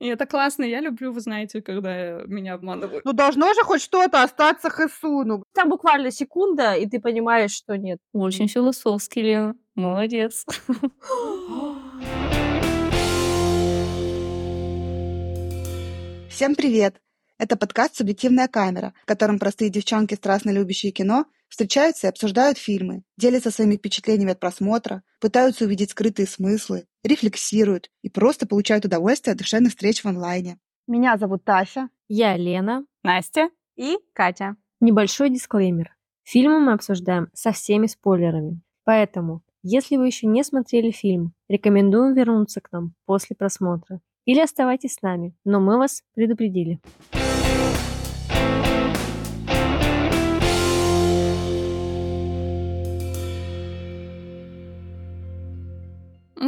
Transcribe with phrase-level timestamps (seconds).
[0.00, 0.62] И это классно.
[0.62, 3.04] Я люблю, вы знаете, когда меня обманывают.
[3.04, 5.42] Ну, должно же хоть что-то остаться Хэсуну.
[5.52, 7.98] Там буквально секунда, и ты понимаешь, что нет.
[8.12, 9.56] Очень философский, Лена.
[9.74, 10.46] Молодец.
[16.30, 17.00] Всем привет!
[17.36, 23.02] Это подкаст «Субъективная камера», в котором простые девчонки, страстно любящие кино, встречаются и обсуждают фильмы,
[23.16, 29.38] делятся своими впечатлениями от просмотра, пытаются увидеть скрытые смыслы, рефлексируют и просто получают удовольствие от
[29.38, 30.58] душевных встреч в онлайне.
[30.86, 31.90] Меня зовут Тася.
[32.08, 32.84] Я Лена.
[33.02, 33.50] Настя.
[33.76, 34.56] И Катя.
[34.80, 35.94] Небольшой дисклеймер.
[36.22, 38.60] Фильмы мы обсуждаем со всеми спойлерами.
[38.84, 44.00] Поэтому, если вы еще не смотрели фильм, рекомендуем вернуться к нам после просмотра.
[44.24, 46.80] Или оставайтесь с нами, но мы вас предупредили.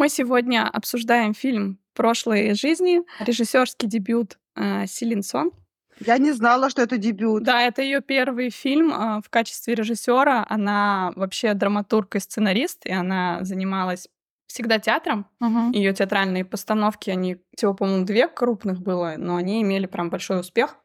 [0.00, 5.52] Мы сегодня обсуждаем фильм «Прошлые жизни», режиссерский дебют э, Силин Сон.
[5.98, 7.42] Я не знала, что это дебют.
[7.42, 10.46] Да, это ее первый фильм э, в качестве режиссера.
[10.48, 14.08] Она вообще драматург и сценарист, и она занималась
[14.46, 15.26] всегда театром.
[15.38, 15.72] Мгм.
[15.72, 20.78] Ее театральные постановки, они всего, по-моему, две крупных было, но они имели прям большой успех.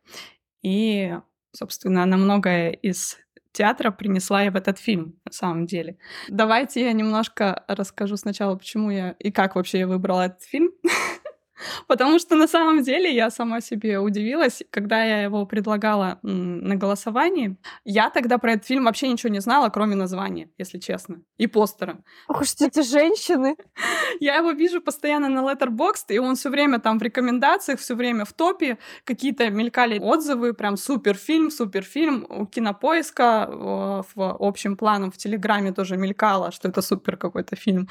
[0.62, 1.16] И,
[1.54, 3.18] собственно, она многое из
[3.56, 5.98] театра принесла и в этот фильм, на самом деле.
[6.28, 10.72] Давайте я немножко расскажу сначала, почему я и как вообще я выбрала этот фильм.
[11.88, 17.58] Потому что на самом деле я сама себе удивилась, когда я его предлагала на голосовании.
[17.84, 21.98] Я тогда про этот фильм вообще ничего не знала, кроме названия, если честно, и постера.
[22.28, 23.56] Ох уж эти женщины.
[24.20, 28.26] Я его вижу постоянно на Letterboxd, и он все время там в рекомендациях, все время
[28.26, 28.78] в топе.
[29.04, 32.26] Какие-то мелькали отзывы, прям супер фильм, супер фильм.
[32.30, 37.90] У кинопоиска в общем планом в Телеграме тоже мелькало, что это супер какой-то фильм.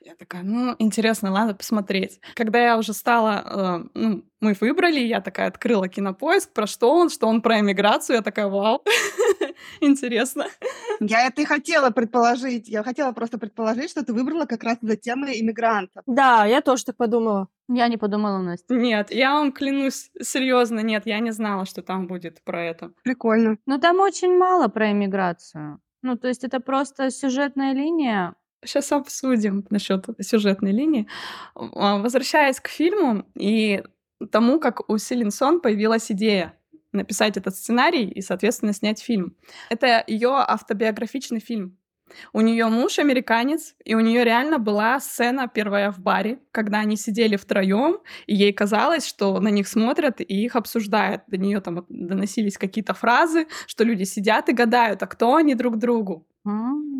[0.00, 2.20] Я такая, ну, интересно, ладно посмотреть.
[2.34, 7.10] Когда я уже стала, э, ну, мы выбрали, я такая открыла кинопоиск, про что он,
[7.10, 8.82] что он про эмиграцию, я такая, вау,
[9.80, 10.46] интересно.
[11.00, 12.68] Я это и хотела предположить.
[12.68, 16.02] Я хотела просто предположить, что ты выбрала как раз за темы иммигрантов.
[16.06, 17.48] Да, я тоже так подумала.
[17.68, 18.74] Я не подумала, Настя.
[18.74, 22.92] Нет, я вам клянусь, серьезно, нет, я не знала, что там будет про это.
[23.02, 23.58] Прикольно.
[23.66, 25.80] Но там очень мало про иммиграцию.
[26.02, 28.34] Ну, то есть это просто сюжетная линия.
[28.66, 31.08] Сейчас обсудим насчет сюжетной линии.
[31.54, 33.82] А, Возвращаясь к фильму и
[34.30, 36.54] тому, как у Силин Сон появилась идея
[36.92, 39.36] написать этот сценарий и, соответственно, снять фильм.
[39.68, 41.76] Это ее автобиографичный фильм.
[42.32, 46.96] У нее муж американец, и у нее реально была сцена первая в баре, когда они
[46.96, 51.22] сидели втроем, и ей казалось, что на них смотрят и их обсуждают.
[51.26, 55.78] До нее там доносились какие-то фразы, что люди сидят и гадают, а кто они друг
[55.78, 56.26] другу.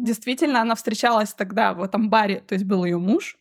[0.03, 3.39] Действительно, она встречалась тогда в этом баре, то есть был ее муж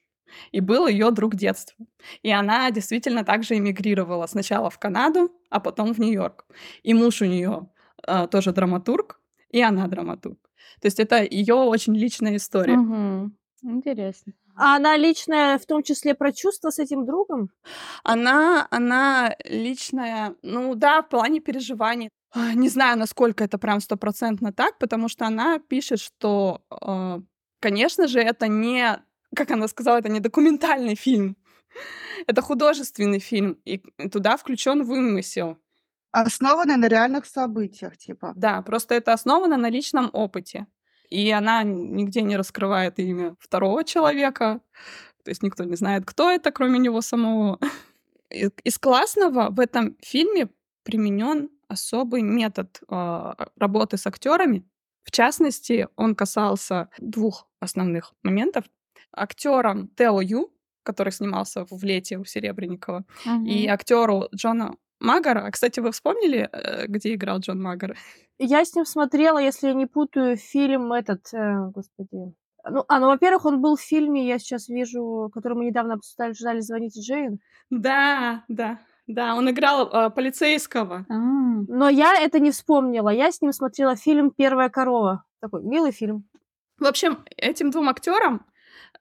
[0.52, 1.86] и был ее друг детства.
[2.24, 6.46] И она действительно также эмигрировала сначала в Канаду, а потом в Нью-Йорк.
[6.84, 7.70] И муж у нее
[8.32, 10.40] тоже драматург, и она драматург.
[10.82, 12.76] То есть это ее очень личная история.
[12.76, 13.38] Мгм.
[13.64, 14.34] Интересно.
[14.58, 17.50] А она личная, в том числе про чувства с этим другом?
[18.04, 22.10] Она, она личная, ну да, в плане переживаний.
[22.36, 27.22] А, Не знаю, насколько это прям стопроцентно так, потому что она пишет, что, э,
[27.62, 29.02] конечно же, это не,
[29.34, 31.38] как она сказала, это не документальный фильм.
[32.28, 33.78] Это художественный фильм, и
[34.12, 35.58] туда включен вымысел.
[36.12, 38.34] Основанный на реальных событиях, типа.
[38.36, 40.68] Да, просто это основано на личном опыте.
[41.10, 44.62] И она нигде не раскрывает имя второго человека.
[45.24, 47.60] То есть никто не знает, кто это, кроме него самого.
[48.30, 50.50] Из классного в этом фильме
[50.84, 54.66] применен особый метод а, работы с актерами.
[55.04, 58.66] В частности, он касался двух основных моментов.
[59.12, 60.52] Актером Тео Ю,
[60.84, 63.06] который снимался в лете у Серебренникова,
[63.46, 63.74] и Мгм.
[63.74, 65.46] актеру Джона Магара.
[65.46, 67.96] А, Кстати, вы вспомнили, э, где играл Джон Магар?
[68.40, 72.34] Я с ним смотрела, если я не путаю, фильм этот, э, господи.
[72.68, 76.34] Ну, а, ну, во-первых, он был в фильме, я сейчас вижу, который мы недавно обсуждали
[76.34, 77.40] в журнале «Звоните Джейн».
[77.70, 81.06] Да, да, да, он играл э, полицейского.
[81.10, 83.10] А, Но я это не вспомнила.
[83.10, 85.24] Я с ним смотрела фильм «Первая корова».
[85.42, 86.24] Такой милый фильм.
[86.80, 88.46] В общем, этим двум актерам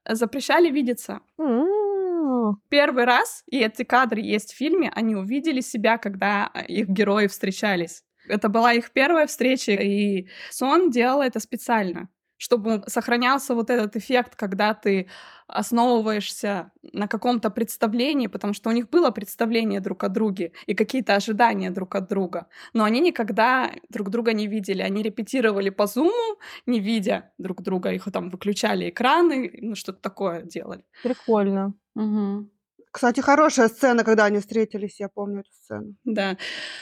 [0.09, 1.21] запрещали видеться.
[1.39, 7.27] М, Первый раз, и эти кадры есть в фильме, они увидели себя, когда их герои
[7.27, 8.03] встречались.
[8.29, 12.09] Это была их первая встреча, и Сон делал это специально,
[12.45, 15.09] чтобы сохранялся вот этот эффект, когда ты
[15.47, 21.15] основываешься на каком-то представлении, потому что у них было представление друг о друге и какие-то
[21.15, 24.83] ожидания друг от друга, но они никогда друг друга не видели.
[24.83, 30.43] Они репетировали по зуму, не видя друг друга, их там выключали экраны, ну что-то такое
[30.43, 30.85] делали.
[31.03, 31.73] Прикольно.
[31.95, 32.51] мгм.
[32.91, 35.95] Кстати, хорошая сцена, когда они встретились, я помню эту сцену.
[36.05, 36.37] Да.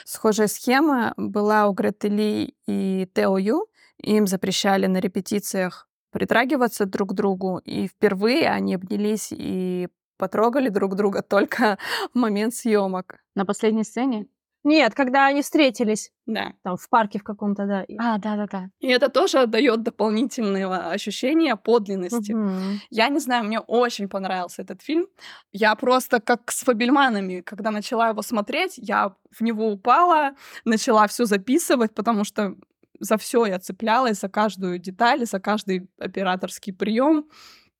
[0.05, 3.67] Схожая схема была у Греты Ли и Тео Ю.
[4.01, 9.87] Им запрещали на репетициях притрагиваться друг к другу, и впервые они обнялись и
[10.17, 11.77] потрогали друг друга только
[12.13, 13.17] в момент съемок.
[13.35, 14.27] На последней сцене?
[14.65, 16.53] Нет, когда они встретились Да.
[16.63, 17.85] там в парке в каком-то, да.
[17.99, 18.69] А, да-да-да.
[18.79, 22.31] И это тоже дает дополнительного ощущения подлинности.
[22.31, 22.79] Мгм.
[22.89, 25.07] Я не знаю, мне очень понравился этот фильм.
[25.51, 30.31] Я просто как с Фабельманами, когда начала его смотреть, я в него упала,
[30.63, 32.55] начала все записывать, потому что
[33.03, 37.29] за все я цеплялась, за каждую деталь, за каждый операторский прием.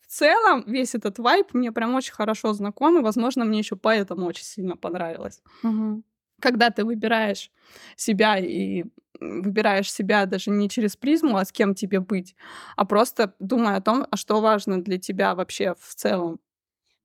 [0.02, 4.28] В целом, весь этот вайп мне прям очень хорошо знаком, и, возможно, мне еще поэтому
[4.28, 5.42] очень сильно понравилось.
[5.64, 6.04] Мгм.
[6.42, 7.52] Когда ты выбираешь
[7.96, 8.84] себя и
[9.20, 12.36] выбираешь себя даже не через призму, а с кем тебе быть,
[12.76, 16.40] а просто думая о том, а что важно для тебя вообще в целом.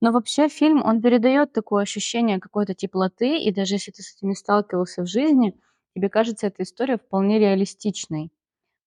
[0.01, 4.29] Но вообще фильм, он передает такое ощущение какой-то теплоты, и даже если ты с этим
[4.29, 5.53] не сталкивался в жизни,
[5.95, 8.31] тебе кажется эта история вполне реалистичной.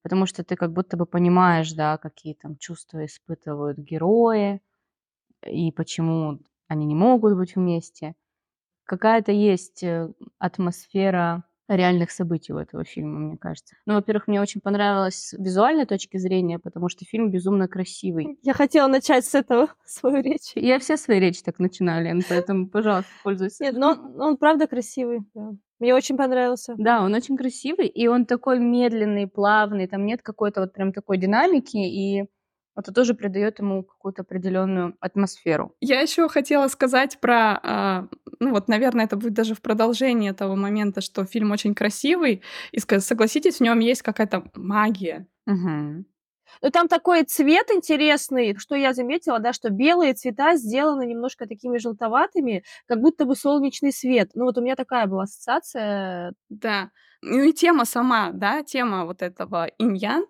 [0.03, 4.61] Потому что ты как будто бы понимаешь, да, какие там чувства испытывают герои,
[5.47, 8.15] и почему они не могут быть вместе.
[8.85, 13.77] Какая-то есть э, атмосфера реальных событий у этого фильма, мне кажется.
[13.87, 18.39] Ну, во-первых, мне очень понравилось с визуальной точки зрения, потому что фильм безумно красивый.
[18.43, 20.53] Я хотела начать с этого свою речь.
[20.55, 23.65] Я все свои речи так начинаю, Лен, поэтому, пожалуйста, пользуйся.
[23.65, 25.21] Нет, но он, он правда красивый.
[25.35, 25.53] да.
[25.83, 26.77] Мне очень понравился.
[26.79, 31.19] Да, он очень красивый, и он такой медленный, плавный, там нет какой-то вот прям такой
[31.19, 32.25] динамики, и
[32.77, 35.75] это тоже придает ему какую-то определенную атмосферу.
[35.81, 38.09] Я еще хотела сказать про, а,
[38.39, 42.79] ну вот, наверное, это будет даже в продолжении того момента, что фильм очень красивый, и
[42.79, 45.27] согласитесь, в нем есть какая-то магия.
[45.47, 46.07] Мгм.
[46.61, 51.79] Ну, там такой цвет интересный, что я заметила, да, что белые цвета сделаны немножко такими
[51.79, 54.31] желтоватыми, как будто бы солнечный свет.
[54.35, 56.35] Ну, вот у меня такая была ассоциация.
[56.49, 56.91] Да.
[57.23, 60.27] Ну и тема сама, да, тема вот этого иньян,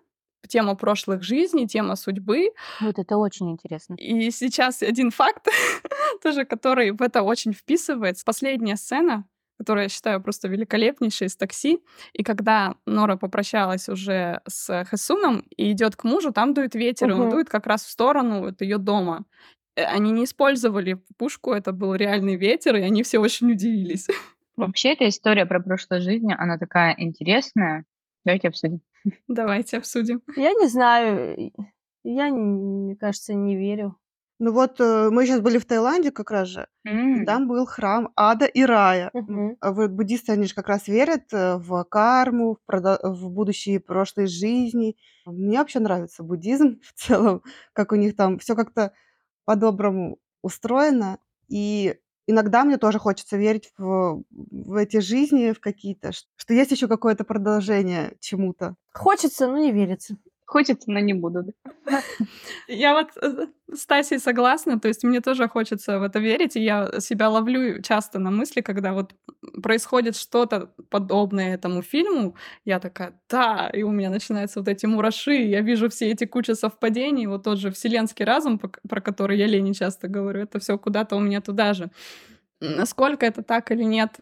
[0.47, 2.49] тема прошлых жизней, тема судьбы.
[2.81, 3.95] Вот это очень интересно.
[3.95, 5.47] И сейчас один факт,
[6.21, 8.23] тоже который в это очень вписывается.
[8.25, 9.25] Последняя сцена,
[9.63, 11.79] которую я считаю просто великолепнейшей из такси.
[12.11, 17.13] И когда Нора попрощалась уже с Хесуном и идет к мужу, там дует ветер, и
[17.13, 19.23] он дует как раз в сторону вот ее дома.
[19.77, 24.07] Э, Они не использовали пушку, это был реальный ветер, и они все очень удивились.
[24.57, 27.85] Вообще, эта история про прошлую жизнь, она такая интересная.
[28.25, 28.81] Давайте обсудим.
[29.29, 30.21] Давайте обсудим.
[30.35, 31.51] Я не знаю,
[32.03, 33.95] я, мне кажется, не верю.
[34.43, 36.67] Ну вот э, мы сейчас были в Таиланде как раз же.
[36.83, 39.09] и М, Там был храм ада и рая.
[39.13, 39.57] М, Мгм.
[39.61, 43.79] а Вот буддисты, они же как раз верят э, в карму, в, продо- в будущие
[43.79, 44.95] прошлые жизни.
[45.25, 47.41] Мне вообще нравится буддизм в целом,
[47.73, 48.91] как у них там все как-то
[49.45, 51.19] по-доброму устроено.
[51.49, 51.95] И
[52.27, 56.87] иногда мне тоже хочется верить в, в эти жизни, в какие-то, ш- что есть еще
[56.87, 58.75] какое-то продолжение чему-то.
[58.93, 60.17] Хочется, но не верится.
[60.45, 61.45] Хочется, но не буду.
[62.67, 66.63] Я вот э, с Тасей согласна, то есть мне тоже хочется в это верить, и
[66.63, 69.15] я себя ловлю часто на мысли, когда вот
[69.61, 72.35] происходит что-то подобное этому фильму,
[72.65, 76.51] я такая, да, и у меня начинаются вот эти мураши, я вижу все эти кучи
[76.51, 81.15] совпадений, вот тот же вселенский разум, про который я Лене часто говорю, это все куда-то
[81.15, 81.89] у меня туда же.
[82.63, 84.19] Насколько это так или нет,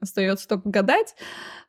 [0.00, 1.14] остается только гадать.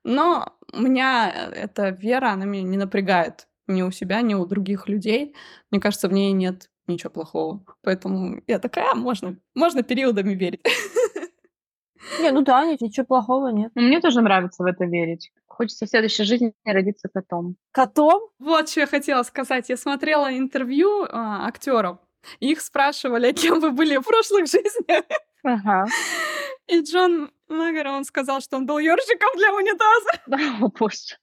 [0.03, 4.45] Но у меня э, эта вера, она меня не напрягает ни у себя, ни у
[4.45, 5.35] других людей.
[5.69, 7.63] Мне кажется, в ней нет ничего плохого.
[7.83, 10.63] Поэтому я такая, «А, можно, можно периодами верить.
[12.21, 13.71] Не, ну да, ни- ничего плохого нет.
[13.75, 15.31] Но Мне тоже нравится в это верить.
[15.45, 17.55] Хочется в следующей жизни родиться котом.
[17.71, 18.29] Котом?
[18.39, 19.69] Вот что я хотела сказать.
[19.69, 21.97] Я смотрела интервью актеров.
[22.39, 25.03] Их спрашивали, кем вы были в прошлых жизнях.
[25.47, 25.85] Ага.
[26.67, 30.11] И Джон Магер, он сказал, что он был ёршиком для унитаза.
[30.65, 31.15] О, боже.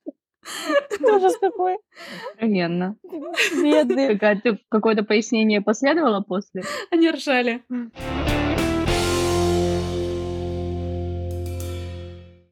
[1.17, 1.77] Ужас какой.
[2.33, 2.97] Откровенно.
[3.63, 4.09] Бедный.
[4.15, 6.63] Какая-то- Какое-то пояснение последовало после?
[6.91, 7.63] Они ржали.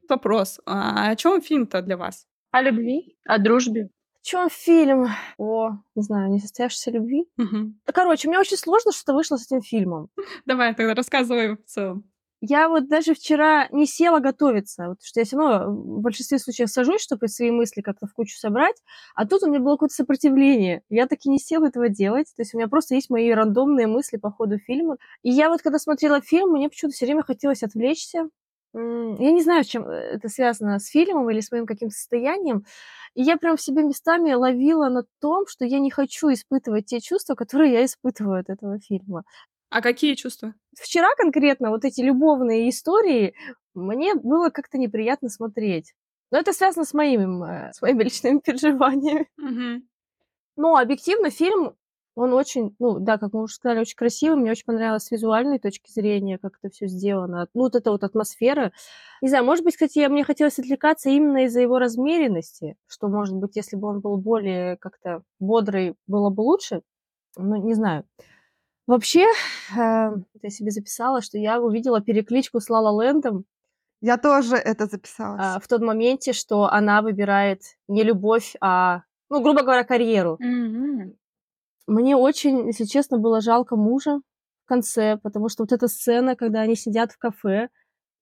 [0.09, 0.59] Вопрос.
[0.65, 2.27] А о чем фильм-то для вас?
[2.51, 3.89] О любви, о дружбе.
[4.23, 5.07] В чем фильм?
[5.37, 7.25] О, не знаю, несостоявшейся любви.
[7.35, 7.77] Мгм.
[7.85, 10.07] Короче, мне очень сложно что-то вышло с этим фильмом.
[10.45, 12.05] Давай тогда рассказывай в целом.
[12.39, 16.69] Я вот даже вчера не села готовиться, вот, что я все равно в большинстве случаев
[16.69, 18.75] сажусь, чтобы свои мысли как-то в кучу собрать,
[19.13, 20.83] а тут у меня было какое-то сопротивление.
[20.89, 24.15] Я таки не села этого делать, то есть у меня просто есть мои рандомные мысли
[24.17, 24.97] по ходу фильма.
[25.21, 28.29] И я вот когда смотрела фильм, мне почему-то все время хотелось отвлечься.
[28.75, 31.93] М, Я не знаю, с чем э, это связано, с фильмом или с моим каким-то
[31.95, 32.65] состоянием.
[33.15, 36.99] И я прям в себе местами ловила на том, что я не хочу испытывать те
[36.99, 39.23] чувства, которые я испытываю от этого фильма.
[39.69, 40.53] А какие чувства?
[40.79, 43.35] Вчера конкретно вот эти любовные истории
[43.75, 45.93] мне было как-то неприятно смотреть.
[46.31, 49.29] Но это связано с моими, э, с моими личными переживаниями.
[49.37, 49.87] Мгм.
[50.55, 51.75] Но объективно фильм,
[52.15, 54.37] он очень, ну да, как мы уже сказали, очень красивый.
[54.39, 57.47] Мне очень понравилось с визуальной точки зрения, как это все сделано.
[57.53, 58.71] Ну, вот эта вот атмосфера.
[59.21, 63.55] Не знаю, может быть, кстати, мне хотелось отвлекаться именно из-за его размеренности, что, может быть,
[63.55, 66.81] если бы он был более как-то бодрый, было бы лучше.
[67.35, 68.05] Ну, не знаю.
[68.85, 69.25] Вообще,
[69.75, 73.45] э, я себе записала, что я увидела перекличку с Лала Лэндом
[74.01, 75.63] Я тоже это а, записалась.
[75.63, 80.35] в тот моменте, что она выбирает не любовь, а, ну, грубо говоря, карьеру.
[80.39, 81.15] Мгм.
[81.87, 84.21] Мне очень, если честно, было жалко мужа
[84.65, 87.69] в конце, потому что вот эта сцена, когда они сидят в кафе,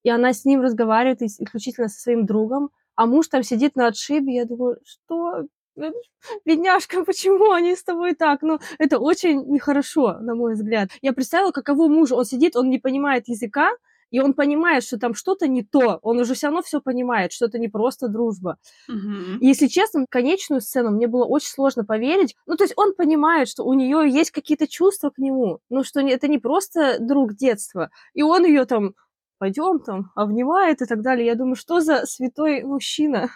[0.03, 3.87] и она с ним разговаривает ис- исключительно со своим другом, а муж там сидит на
[3.87, 5.47] отшибе, я думаю, что?
[5.77, 5.91] Э,
[6.45, 8.41] Бедняжка, почему они с тобой так?
[8.43, 10.89] Ну, это очень нехорошо, на мой взгляд.
[11.01, 12.15] Я представила, каково мужу.
[12.15, 13.71] Он сидит, он не понимает языка,
[14.11, 15.99] и он понимает, что там что-то не то.
[16.03, 18.57] Он уже все равно все понимает, что это не просто дружба.
[19.39, 22.35] И, если честно, конечную сцену мне было очень сложно поверить.
[22.45, 26.01] Ну, то есть он понимает, что у нее есть какие-то чувства к нему, ну, что
[26.01, 27.89] это не просто друг детства.
[28.13, 28.93] И он ее там,
[29.37, 31.25] пойдем там, обнимает и так далее.
[31.25, 33.29] Я думаю, что за святой мужчина?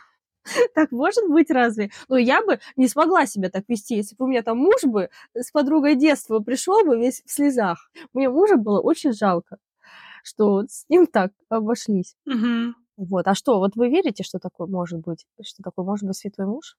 [0.76, 1.90] Так может быть разве?
[2.08, 5.10] Но я бы не смогла себя так вести, если бы у меня там муж бы
[5.34, 7.90] с подругой детства пришел бы весь в слезах.
[8.14, 9.58] Мне мужа было очень жалко,
[10.26, 12.16] что с ним так обошлись.
[12.26, 12.76] Мгм.
[12.98, 13.28] Вот.
[13.28, 15.26] А что, вот вы верите, что такое может быть?
[15.42, 16.78] Что такое может быть святой муж?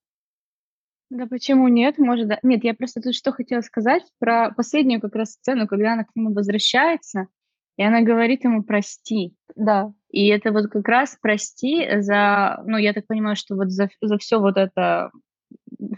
[1.11, 1.99] Да почему нет?
[1.99, 2.39] Может, да.
[2.43, 6.11] Нет, я просто тут что хотела сказать про последнюю как раз сцену, когда она к
[6.17, 7.29] нему возвращается,
[7.77, 9.37] и она говорит ему «прости».
[9.55, 9.93] Да.
[10.11, 14.19] И это вот как раз прости за, ну, я так понимаю, что вот за, за
[14.19, 15.11] все вот это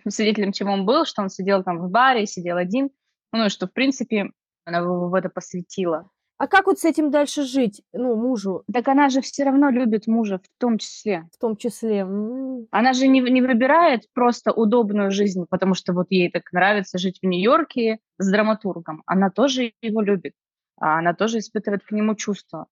[0.08, 2.90] свидетелем чего он был, что он сидел там в баре, сидел один,
[3.32, 4.30] ну, и что, в принципе,
[4.64, 6.10] она его в это посвятила.
[6.38, 7.82] А как вот с этим дальше жить?
[7.92, 11.28] Ну, мужу Так она же все равно любит мужа в том числе.
[11.34, 12.02] в том числе.
[12.02, 17.18] Она же не, не выбирает просто удобную жизнь, потому что вот ей так нравится жить
[17.20, 19.02] в Нью-Йорке с драматургом.
[19.04, 20.34] Она тоже его любит,
[20.76, 22.66] а она тоже испытывает к нему чувства.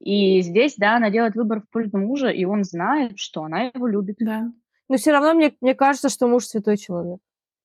[0.00, 3.86] И здесь, да, она делает выбор в пользу мужа, и он знает, что она его
[3.86, 4.16] любит.
[4.18, 4.50] Да.
[4.88, 7.20] Но все равно мне, мне кажется, что муж святой человек.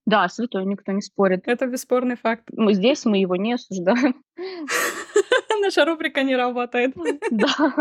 [0.05, 1.47] Да, святой, никто не спорит.
[1.47, 2.43] Это бесспорный факт.
[2.53, 4.23] Мы здесь мы его не осуждаем.
[5.61, 6.95] Наша рубрика не работает.
[7.31, 7.73] Да.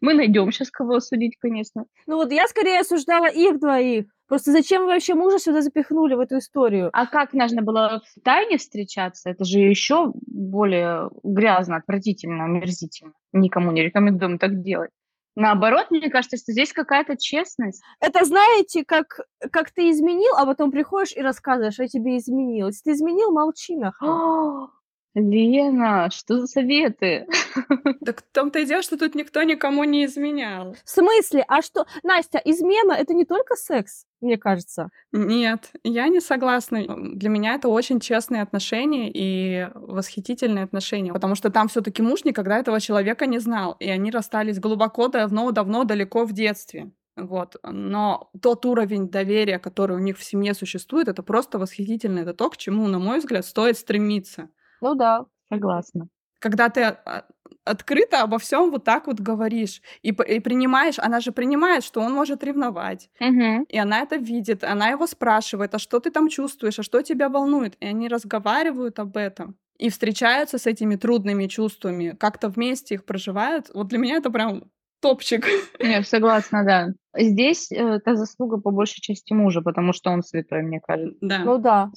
[0.00, 1.86] Мы найдем сейчас кого осудить, конечно.
[2.06, 4.06] Ну вот я скорее осуждала их двоих.
[4.28, 6.90] Просто зачем вы вообще мужа сюда запихнули в эту историю?
[6.92, 9.30] А как нужно было в тайне встречаться?
[9.30, 13.12] Это же еще более грязно, отвратительно, омерзительно.
[13.32, 14.90] Никому не рекомендуем так делать.
[15.34, 17.82] Наоборот, мне кажется, что здесь какая-то честность.
[18.00, 19.20] Это знаете, как,
[19.52, 22.66] как ты изменил, а потом приходишь и рассказываешь, а я тебе изменил.
[22.66, 24.08] Если ты изменил, молчи нахуй.
[25.14, 27.26] Лена, что за советы?
[28.04, 30.74] Так в том-то и дело, что тут никто никому не изменял.
[30.84, 31.44] В смысле?
[31.48, 31.86] А что?
[32.02, 34.88] Настя, измена это не только секс, мне кажется.
[35.12, 36.84] Нет, я не согласна.
[37.14, 42.24] Для меня это очень честные отношения и восхитительные отношения, потому что там все таки муж
[42.24, 46.90] никогда этого человека не знал, и они расстались глубоко, давно-давно, далеко в детстве.
[47.18, 47.56] Вот.
[47.64, 52.20] Но тот уровень доверия, который у них в семье существует, это просто восхитительно.
[52.20, 54.50] Это то, к чему, на мой взгляд, стоит стремиться.
[54.80, 55.24] Ну да.
[55.52, 56.08] Согласна.
[56.40, 57.24] Когда ты а,
[57.64, 62.12] открыто обо всем вот так вот говоришь и, и принимаешь, она же принимает, что он
[62.12, 63.64] может ревновать, Мгм.
[63.64, 67.28] и она это видит, она его спрашивает, а что ты там чувствуешь, а что тебя
[67.28, 73.04] волнует, и они разговаривают об этом и встречаются с этими трудными чувствами, как-то вместе их
[73.04, 73.70] проживают.
[73.74, 74.64] Вот для меня это прям
[75.00, 75.46] топчик.
[75.78, 76.88] Я согласна, да.
[77.16, 81.16] Здесь э, это заслуга по большей части мужа, потому что он святой, мне кажется.
[81.20, 81.38] Да.
[81.38, 81.90] Ну да.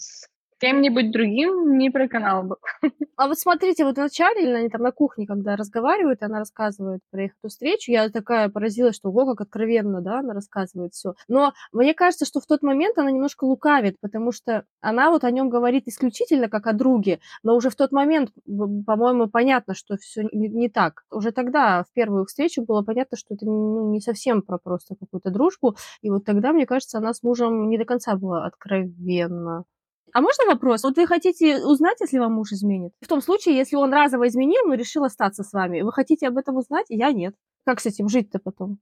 [0.62, 2.58] Кем-нибудь другим не проканал бы.
[3.18, 7.32] А вот смотрите, вот вначале, они там на кухне, когда разговаривают, она рассказывает про их
[7.40, 11.14] эту встречу, я такая поразилась, что ого, как откровенно, да, она рассказывает все.
[11.28, 15.30] Но мне кажется, что в тот момент она немножко лукавит, потому что она вот о
[15.30, 20.24] нем говорит исключительно как о друге, но уже в тот момент, по-моему, понятно, что все
[20.32, 21.04] не, не так.
[21.12, 25.30] Уже тогда, в первую встречу, было понятно, что это ну, не совсем про просто какую-то
[25.30, 29.66] дружбу, и вот тогда, мне кажется, она с мужем не до конца была откровенна.
[30.14, 30.84] А можно вопрос?
[30.84, 32.94] Вот вы хотите узнать, если вам муж изменит?
[33.02, 36.38] В том случае, если он разово изменил, но решил остаться с вами, вы хотите об
[36.38, 36.88] этом узнать?
[36.90, 37.36] Я нет.
[37.66, 38.80] Как с этим жить-то потом?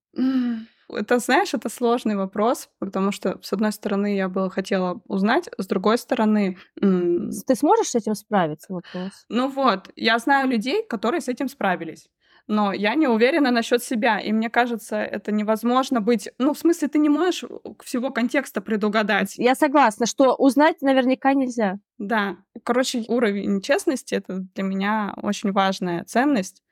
[0.92, 5.68] Это, знаешь, это сложный вопрос, потому что, с одной стороны, я бы хотела узнать, с
[5.68, 8.74] другой стороны, Ты сможешь с этим справиться?
[8.74, 9.12] Вопрос.
[9.30, 12.10] ну вот, я знаю людей, которые с этим справились.
[12.50, 14.20] Но я не уверена насчет себя.
[14.20, 16.29] И мне кажется, это невозможно быть...
[16.39, 17.46] Ну, в смысле, ты не можешь
[17.84, 19.36] всего контекста предугадать.
[19.38, 21.75] Я согласна, что узнать наверняка нельзя.
[22.00, 22.38] Да.
[22.63, 26.63] Короче, уровень честности— это для меня очень важная ценность.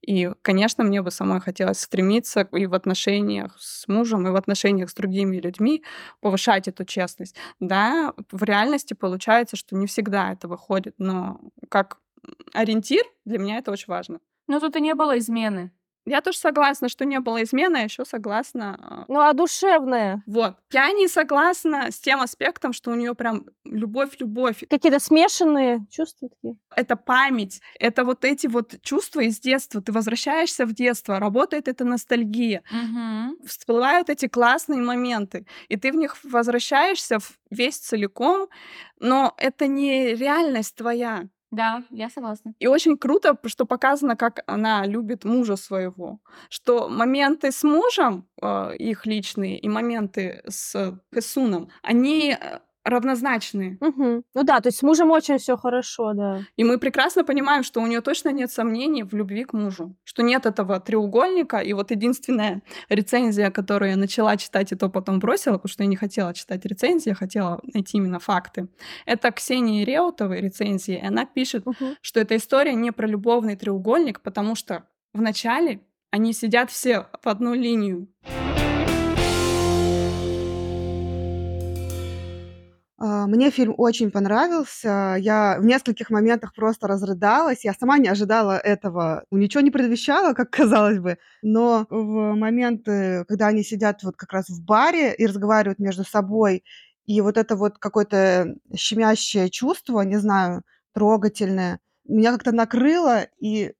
[0.00, 4.90] И, конечно, мне бы самой хотелось стремиться и в отношениях с мужем, и в отношениях
[4.90, 5.82] с другими людьми
[6.20, 7.34] повышать эту честность.
[7.58, 11.98] Да, в реальности получается, что не всегда это выходит, но как
[12.52, 14.20] ориентир для меня это очень важно.
[14.46, 15.72] Но тут и не было измены.
[16.08, 18.78] Я тоже согласна, что не было измены, а еще согласна.
[18.80, 20.22] а, Ну, а душевная?
[20.26, 20.54] Вот.
[20.72, 24.62] Я не согласна с тем аспектом, что у нее прям любовь-любовь.
[24.70, 26.56] Какие-то смешанные чувства такие?
[26.76, 29.82] Это память, это вот эти вот чувства из детства.
[29.82, 32.62] Ты возвращаешься в детство, работает эта ностальгия.
[32.70, 33.36] Мгм.
[33.44, 38.48] Всплывают эти классные моменты, и ты в них возвращаешься в- весь целиком,
[39.00, 41.24] но это не реальность твоя.
[41.56, 42.52] Да, я согласна.
[42.58, 46.18] И очень круто, что показано, как она любит мужа своего.
[46.50, 53.76] Что моменты с мужем, э, их личные, и моменты с Хэсуном, они э, равнозначные.
[53.80, 54.22] Мгм.
[54.34, 56.40] Ну да, то есть с мужем очень все хорошо, да.
[56.56, 59.94] И мы прекрасно понимаем, что у нее точно нет сомнений в любви к мужу.
[60.04, 61.58] Что нет этого треугольника.
[61.58, 65.88] И вот единственная рецензия, которую я начала читать, и то потом бросила, потому что я
[65.88, 68.68] не хотела читать рецензии, я хотела найти именно факты.
[69.04, 70.96] Это Ксении Реутовой рецензии.
[71.02, 71.96] И она пишет, Мгм.
[72.00, 75.80] что эта история не про любовный треугольник, потому что вначале
[76.12, 78.06] они сидят все в одну линию.
[82.98, 85.16] А, Мне фильм очень понравился.
[85.18, 87.64] Я в нескольких моментах просто разрыдалась.
[87.64, 89.24] Я сама не ожидала этого.
[89.30, 90.50] Ничего не предвещало, как
[90.80, 91.18] казалось бы.
[91.42, 96.64] Но в моменты, когда они сидят вот как раз в баре и разговаривают между собой,
[97.06, 100.62] и вот это вот какое-то щемящее чувство, не знаю,
[100.92, 103.74] трогательное, меня как-то накрыло, и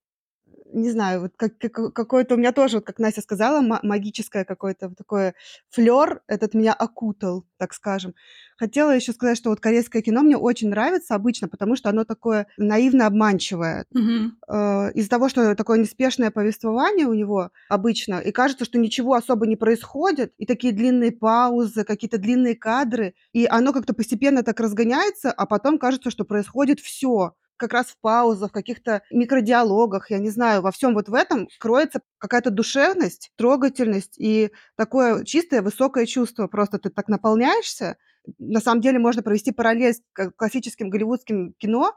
[0.72, 4.44] не знаю, вот как, как- какое-то у меня тоже, вот как Настя сказала, ма- магическое
[4.44, 5.34] какое-то вот такое
[5.70, 8.14] флер этот меня окутал, так скажем.
[8.56, 12.46] Хотела еще сказать, что вот корейское кино мне очень нравится обычно, потому что оно такое
[12.56, 13.86] наивно обманчивое.
[14.48, 19.46] Э, Из-за того, что такое неспешное повествование у него обычно, и кажется, что ничего особо
[19.46, 25.32] не происходит, и такие длинные паузы, какие-то длинные кадры, и оно как-то постепенно так разгоняется,
[25.32, 30.30] а потом кажется, что происходит все как раз в паузах, в каких-то микродиалогах, я не
[30.30, 36.46] знаю, во всем вот в этом кроется какая-то душевность, трогательность и такое чистое высокое чувство.
[36.46, 37.96] Просто ты так наполняешься.
[38.38, 40.02] На самом деле можно провести параллель с
[40.36, 41.94] классическим голливудским кино,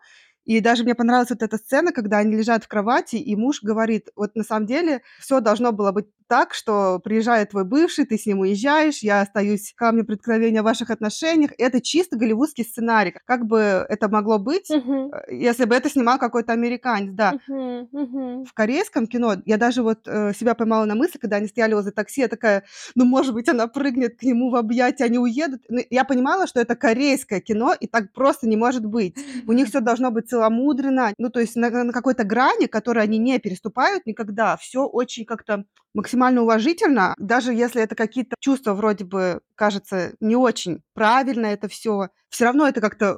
[0.50, 4.10] и даже мне понравилась вот эта сцена, когда они лежат в кровати, и муж говорит,
[4.16, 8.26] вот на самом деле все должно было быть так, что приезжает твой бывший, ты с
[8.28, 11.52] ним уезжаешь, я остаюсь камнем преткновения в ваших отношениях.
[11.58, 13.16] Это чисто голливудский сценарий.
[13.26, 13.58] Как бы
[13.90, 17.40] это могло быть, э, если бы это снимал какой-то американец, да.
[17.48, 17.90] Мгм.
[17.92, 18.46] Мгм.
[18.46, 21.92] В корейском кино я даже вот э, себя поймала на мысли, когда они стояли возле
[21.92, 25.64] такси, я такая, ну, может быть, она прыгнет к нему в объятия, они уедут.
[25.68, 29.16] Ну, я понимала, что это корейское кино, и так просто не может быть.
[29.48, 33.17] У них все должно быть целомудренно, ну, то есть на, на какой-то грани, которую они
[33.17, 34.58] не переступают никогда.
[34.58, 40.82] Все очень как-то максимально уважительно, даже если это какие-то чувства вроде бы кажется не очень
[40.93, 43.17] правильно это все, все равно это как-то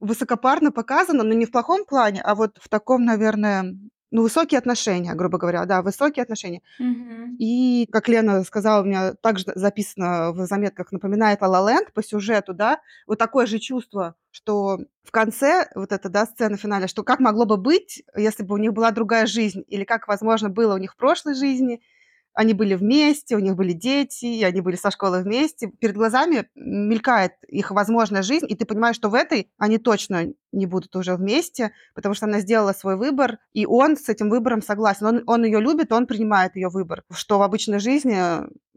[0.00, 3.74] высокопарно показано, но не в плохом плане, а вот в таком, наверное,
[4.14, 6.62] ну, высокие отношения, грубо говоря, да, высокие отношения.
[6.78, 7.34] Мгм.
[7.40, 12.00] И, как Лена сказала, у меня также записано в заметках, напоминает «Ла Ла Ленд» по
[12.00, 17.02] сюжету, да, вот такое же чувство, что в конце вот эта, да, сцена финале, что
[17.02, 20.74] как могло бы быть, если бы у них была другая жизнь, или как, возможно, было
[20.74, 21.82] у них в прошлой жизни,
[22.34, 25.68] они были вместе, у них были дети, и они были со школы вместе.
[25.68, 30.66] Перед глазами мелькает их возможная жизнь, и ты понимаешь, что в этой они точно не
[30.66, 35.06] будут уже вместе, потому что она сделала свой выбор, и он с этим выбором согласен.
[35.06, 37.04] Он, он ее любит, он принимает ее выбор.
[37.12, 38.16] Что в обычной жизни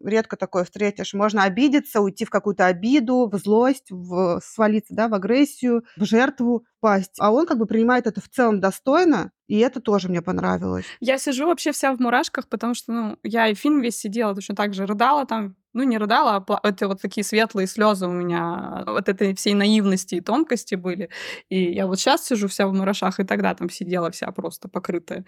[0.03, 1.13] редко такое встретишь.
[1.13, 6.65] Можно обидеться, уйти в какую-то обиду, в злость, в, свалиться да, в агрессию, в жертву
[6.79, 7.15] пасть.
[7.19, 10.85] А он как бы принимает это в целом достойно, и это тоже мне понравилось.
[10.99, 14.55] Я сижу вообще вся в мурашках, потому что, ну, я и фильм весь сидела, точно
[14.55, 15.55] так же рыдала там.
[15.73, 20.15] Ну, не рыдала, а это вот такие светлые слезы у меня вот этой всей наивности
[20.15, 21.09] и тонкости были.
[21.49, 25.23] И я вот сейчас сижу вся в мурашах, и тогда там сидела вся просто покрытая.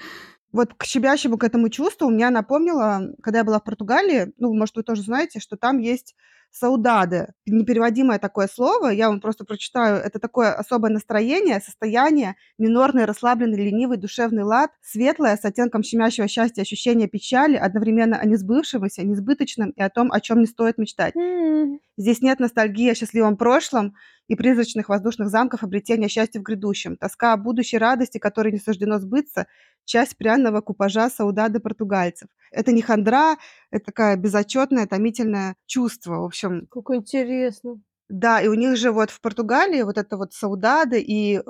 [0.51, 4.75] Вот к щемящему к этому чувству меня напомнило, когда я была в Португалии, ну, может,
[4.75, 6.15] вы тоже знаете, что там есть
[6.51, 13.57] саудаде, непереводимое такое слово, я вам просто прочитаю, это такое особое настроение, состояние, минорный, расслабленный,
[13.63, 19.81] ленивый, душевный лад, светлое, с оттенком щемящего счастья, ощущение печали, одновременно о несбывшемся, несбыточном и
[19.83, 21.15] о том, о чем не стоит мечтать.
[21.15, 21.79] М.
[21.97, 23.93] Здесь нет ностальгии о счастливом прошлом
[24.29, 26.97] и призрачных воздушных замков обретения счастья в грядущем.
[26.97, 29.47] Тоска о будущей радости, которой не суждено сбыться,
[29.85, 32.29] часть пряного купажа саудады португальцев.
[32.51, 33.37] Это не хандра,
[33.71, 36.21] это такая безотчетное, томительное чувство.
[36.21, 37.79] В общем, Как интересно.
[38.09, 41.41] да, и у них же вот в Португалии вот это вот саудады и э,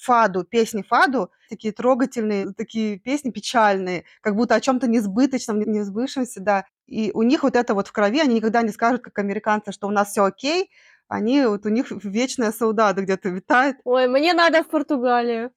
[0.00, 6.40] фаду, песни фаду, такие трогательные, такие песни печальные, как будто о чем-то несбыточном, не сбывшемся,
[6.40, 6.64] да.
[6.86, 9.86] И у них вот это вот в крови, они никогда не скажут, как американцы, что
[9.86, 10.70] у нас все окей,
[11.08, 13.76] они вот у них вечная саудада где-то витает.
[13.84, 15.52] Ой, мне надо в Португалию.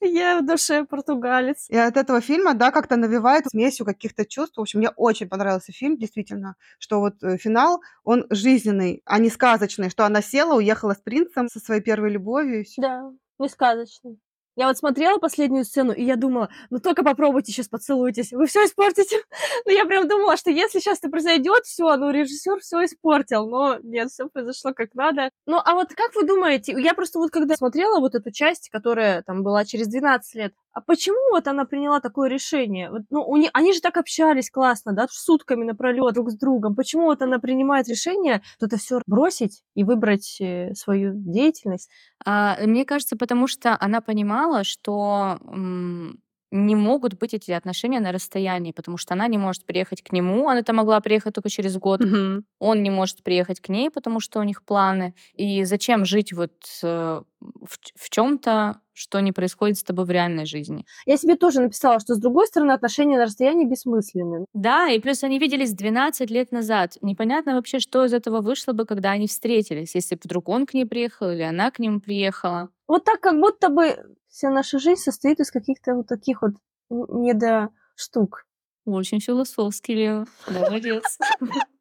[0.00, 1.68] Я в душе португалец.
[1.70, 4.56] И от этого фильма, да, как-то навевает смесью каких-то чувств.
[4.56, 9.30] В общем, мне очень понравился фильм, действительно, что вот э, финал, он жизненный, а не
[9.30, 12.64] сказочный, что она села, уехала с принцем со своей первой любовью.
[12.76, 14.18] Да, не сказочный.
[14.56, 18.64] Я вот смотрела последнюю сцену, и я думала, ну только попробуйте сейчас поцелуйтесь, вы все
[18.64, 19.22] испортите.
[19.66, 23.78] Ну я прям думала, что если сейчас это произойдет, все, ну режиссер все испортил, но
[23.82, 25.30] нет, все произошло как надо.
[25.46, 29.22] Ну а вот как вы думаете, я просто вот когда смотрела вот эту часть, которая
[29.22, 32.90] там была через 12 лет, а почему вот она приняла такое решение?
[32.90, 36.74] Вот, ну, у них, они же так общались классно, да, сутками напролет друг с другом.
[36.76, 41.88] Почему вот она принимает решение вот это все бросить и выбрать э, свою деятельность?
[42.24, 48.12] А, мне кажется, потому что она понимала, что м, не могут быть эти отношения на
[48.12, 52.00] расстоянии, потому что она не может приехать к нему, она-то могла приехать только через год,
[52.00, 52.44] Мгм.
[52.58, 55.14] он не может приехать к ней, потому что у них планы.
[55.34, 60.84] И зачем жить вот э, в, чем-то, что не происходит с тобой в реальной жизни?
[61.04, 64.46] Я себе тоже написала, что с другой стороны отношения на расстоянии бессмысленны.
[64.54, 66.96] Да, и плюс они виделись 12 лет назад.
[67.02, 70.74] Непонятно вообще, что из этого вышло бы, когда они встретились, если бы вдруг он к
[70.74, 72.70] ней приехал или она к нему приехала.
[72.88, 76.52] Вот так, как будто бы вся наша жизнь состоит из каких-то вот таких вот
[76.90, 78.46] недоштук.
[78.84, 80.26] Очень философский, Лео.
[80.46, 81.18] Молодец.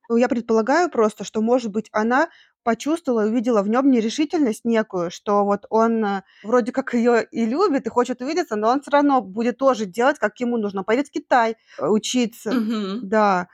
[0.08, 2.30] Ну, я предполагаю просто, что, может быть, она
[2.63, 7.46] почувствовала и увидела в нем нерешительность некую, что вот он э, вроде как ее и
[7.46, 10.84] любит, и хочет увидеться, но он все равно будет тоже делать, как ему нужно.
[10.84, 12.54] Поедет в Китай э, учиться.
[13.02, 13.48] Да.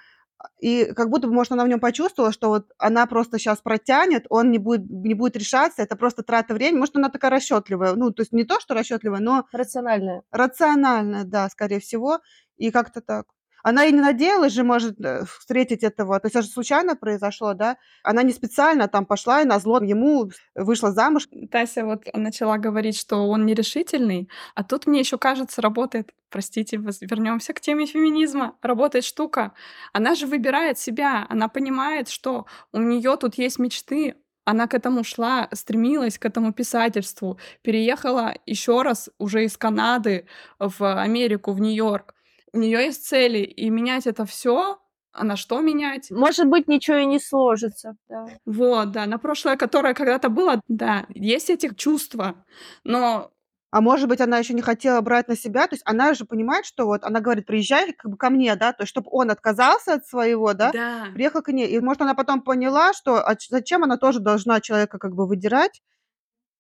[0.59, 4.25] И как будто бы, может, она в нем почувствовала, что вот она просто сейчас протянет,
[4.29, 6.79] он не будет, не будет решаться, это просто трата времени.
[6.79, 7.93] Может, она такая расчетливая.
[7.95, 10.23] Ну, то есть не то, что расчетливая, но Рациональное.
[10.31, 12.19] рациональная, да, скорее всего.
[12.57, 13.25] И как-то так.
[13.63, 16.19] Она и не надеялась же, может, э, встретить этого.
[16.19, 17.77] То есть это же случайно произошло, да?
[18.03, 21.27] Она не специально там пошла и назло ему вышла замуж.
[21.51, 27.53] Тася вот начала говорить, что он нерешительный, а тут мне еще кажется, работает, простите, вернемся
[27.53, 29.53] к теме феминизма, работает штука.
[29.93, 35.03] Она же выбирает себя, она понимает, что у нее тут есть мечты, она к этому
[35.03, 40.25] шла, стремилась к этому писательству, переехала еще раз уже из Канады
[40.59, 42.15] в Америку, в Нью-Йорк.
[42.53, 44.79] У нее есть цели, и менять это все,
[45.13, 46.11] а на что менять?
[46.11, 47.95] Может быть, ничего и не сложится.
[48.09, 48.25] Да.
[48.45, 52.45] Вот, да, на прошлое, которое когда-то было, да, есть эти чувства,
[52.83, 53.31] но
[53.71, 56.65] А может быть, она еще не хотела брать на себя, то есть она же понимает,
[56.65, 59.93] что вот она говорит, приезжай как бы ко мне, да, то есть чтобы он отказался
[59.95, 61.67] от своего, да, да, приехал к ней.
[61.69, 65.81] И может она потом поняла, что а зачем она тоже должна человека как бы выдирать.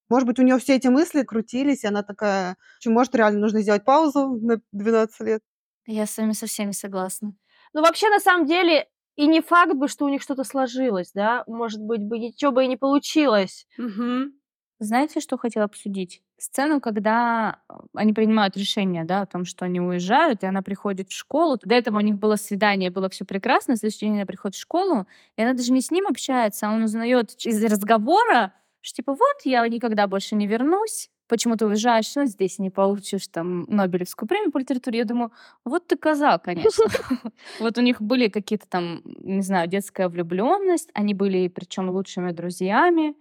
[0.09, 3.61] Может быть, у нее все эти мысли крутились, и она такая, что может реально нужно
[3.61, 5.41] сделать паузу на 12 лет.
[5.85, 7.33] Я с вами со всеми согласна.
[7.73, 11.43] Ну, вообще, на самом деле, и не факт бы, что у них что-то сложилось, да?
[11.47, 13.65] Может быть, бы ничего бы и не получилось.
[13.77, 14.33] Мгм.
[14.79, 16.23] Знаете, что хотела обсудить?
[16.39, 21.09] Сцену, когда э, они принимают решение, да, о том, что они уезжают, и она приходит
[21.09, 21.59] в школу.
[21.63, 23.75] До этого у них было свидание, было все прекрасно.
[23.75, 26.83] Следующий день она приходит в школу, и она даже не с ним общается, а он
[26.83, 32.25] узнает из разговора, что типа вот, я никогда больше не вернусь, почему ты уезжаешь, ну,
[32.25, 34.99] здесь не получишь там Нобелевскую премию по литературе.
[34.99, 35.31] Я думаю,
[35.63, 36.85] вот ты коза, конечно.
[37.59, 43.15] Вот у них были какие-то там, не знаю, детская влюбленность, они были причем лучшими друзьями.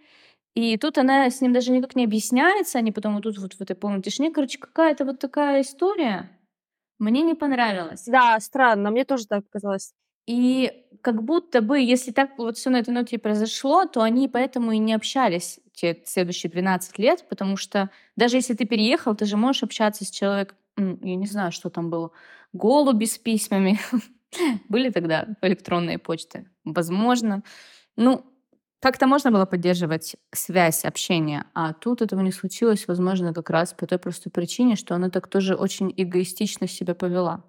[0.57, 3.77] И тут она с ним даже никак не объясняется, они потом идут вот в этой
[3.77, 4.33] полной тишине.
[4.33, 6.31] Короче, какая-то вот такая история.
[6.99, 8.05] Мне не понравилась.
[8.07, 9.95] Да, странно, мне тоже так показалось.
[10.27, 14.73] И как будто бы, если так вот все на этой ноте произошло, то они поэтому
[14.73, 19.37] и не общались те следующие 12 лет, потому что даже если ты переехал, ты же
[19.37, 22.11] можешь общаться с человеком, я не знаю, что там было,
[22.53, 23.79] голуби с письмами.
[24.69, 26.47] Были тогда электронные почты?
[26.65, 27.43] Возможно.
[27.97, 28.25] Ну,
[28.81, 33.87] как-то можно было поддерживать связь, общение, а тут этого не случилось, возможно, как раз по
[33.87, 37.45] той простой причине, что она так тоже очень эгоистично себя повела.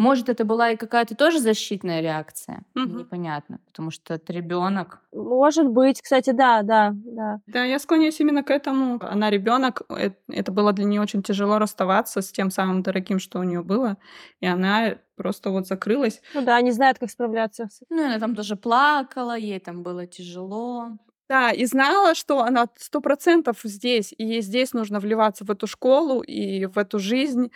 [0.00, 2.62] Может, это была и какая-то тоже защитная реакция?
[2.74, 3.00] Мгм.
[3.00, 5.00] Непонятно, потому что это ребенок.
[5.12, 7.40] Может быть, кстати, да, да, да.
[7.46, 8.98] Да, я склоняюсь именно к этому.
[9.02, 13.40] Она ребенок, э, это было для нее очень тяжело расставаться с тем самым дорогим, что
[13.40, 13.98] у нее было,
[14.40, 16.22] и она просто вот закрылась.
[16.32, 17.68] Ну да, не знает, как справляться.
[17.90, 20.92] Ну, и она там тоже плакала, ей там было тяжело.
[21.30, 26.22] Да, и знала, что она сто процентов здесь, и здесь нужно вливаться в эту школу
[26.22, 27.52] и в эту жизнь,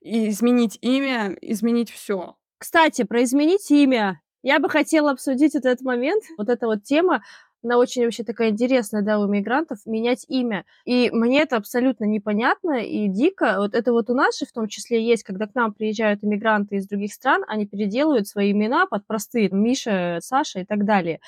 [0.00, 2.36] и изменить имя, изменить все.
[2.56, 4.22] Кстати, про изменить имя.
[4.42, 7.22] Я бы хотела обсудить вот этот момент, вот эта вот тема.
[7.62, 10.64] Она очень вообще такая интересная, да, у мигрантов, менять имя.
[10.84, 13.56] И мне это абсолютно непонятно и дико.
[13.58, 16.76] Вот это вот у нас же в том числе есть, когда к нам приезжают иммигранты
[16.76, 21.18] из других стран, они переделывают свои имена под простые, Миша, Саша и так далее.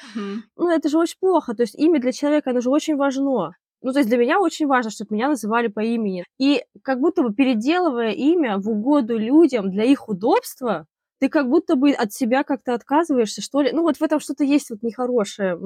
[0.56, 1.54] Ну, это же очень плохо.
[1.54, 3.54] То есть имя для человека, оно же очень важно.
[3.82, 6.24] Ну, то есть для меня очень важно, чтобы меня называли по имени.
[6.38, 10.86] И как будто бы переделывая имя в угоду людям для их удобства,
[11.18, 13.72] ты как будто бы от себя как-то отказываешься, что ли.
[13.72, 15.58] Ну, вот в этом что-то есть вот нехорошее.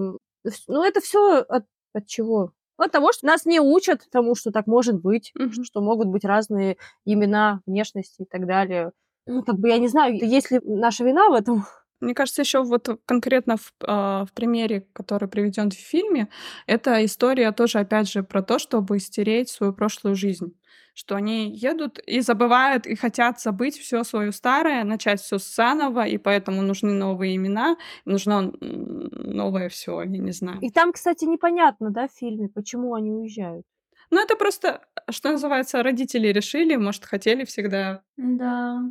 [0.47, 2.53] Вс- Ну, это все от, от чего?
[2.77, 5.65] От того, что нас не учат тому, что так может быть, Мгм.
[5.65, 8.93] что могут быть разные имена, внешности и так далее.
[9.27, 11.65] Ну, как бы я не знаю, есть ли наша вина в этом.
[12.05, 16.29] Мне кажется, еще вот конкретно в, а, в примере, который приведен в фильме,
[16.67, 20.55] это история тоже, опять же, про то, чтобы стереть свою прошлую жизнь.
[20.95, 26.19] Что они едут и забывают, и хотят забыть все свое старое, начать все заново, и
[26.19, 30.61] поэтому нужны новые имена, нужно новое все, я не знаю.
[30.61, 33.67] И там, кстати, непонятно, да, в фильме, почему они уезжают.
[34.11, 38.03] Ну, это просто, что называется, родители решили, может, хотели всегда.
[38.17, 38.83] Да.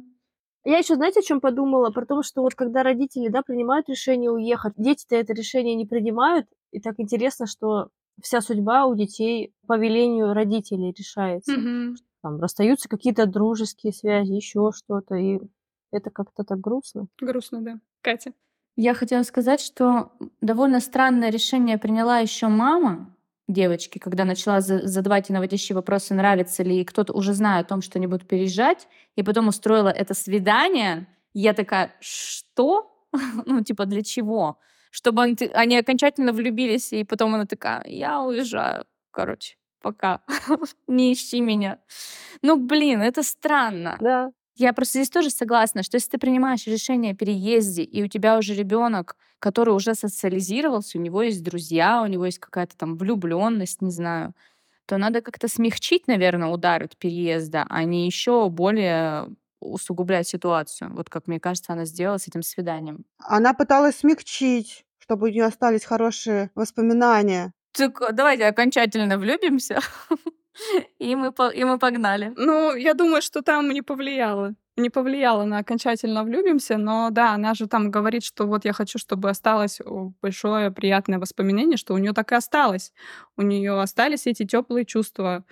[0.65, 1.89] Я еще, знаете, о чем подумала?
[1.89, 6.47] Про то, что вот когда родители, да, принимают решение уехать, дети-то это решение не принимают,
[6.71, 7.89] и так интересно, что
[8.21, 11.57] вся судьба у детей по велению родителей решается.
[11.57, 11.95] Мгм.
[12.21, 15.41] Там расстаются какие-то дружеские связи, еще что-то, и
[15.91, 17.07] это как-то так грустно.
[17.19, 17.79] Грустно, да.
[18.01, 18.33] Катя.
[18.75, 23.12] Я хотела сказать, что довольно странное решение приняла еще мама
[23.47, 27.99] девочки, когда начала за- задавать наводящие вопросы, нравится ли кто-то, уже зная о том, что
[27.99, 31.07] они будут переезжать, и потом устроила это свидание.
[31.33, 32.89] Я такая, что?
[33.45, 34.59] Ну, типа, для чего?
[34.91, 40.21] Чтобы они окончательно влюбились, и потом она такая, я уезжаю, короче, пока,
[40.87, 41.79] не ищи меня.
[42.41, 43.97] Ну, блин, это странно.
[43.99, 44.31] Да.
[44.55, 48.37] Я просто здесь тоже согласна, что если ты принимаешь решение о переезде, и у тебя
[48.37, 53.81] уже ребенок, который уже социализировался, у него есть друзья, у него есть какая-то там влюбленность,
[53.81, 54.33] не знаю,
[54.85, 59.27] то надо как-то смягчить, наверное, удар от переезда, а не еще более
[59.59, 60.93] усугублять ситуацию.
[60.93, 63.03] Вот как мне кажется, она сделала с этим свиданием.
[63.19, 67.51] Она пыталась смягчить, чтобы у нее остались хорошие воспоминания.
[67.73, 69.81] Так э, давайте окончательно влюбимся,
[70.99, 72.33] и мы, по- и мы погнали.
[72.37, 74.55] Ну, я думаю, что там не повлияло.
[74.75, 78.97] Не повлияло на окончательно влюбимся, но да, она же там говорит, что вот я хочу,
[78.97, 79.79] чтобы осталось
[80.21, 82.91] большое приятное воспоминание, что у нее так и осталось.
[83.37, 85.43] У нее остались эти теплые чувства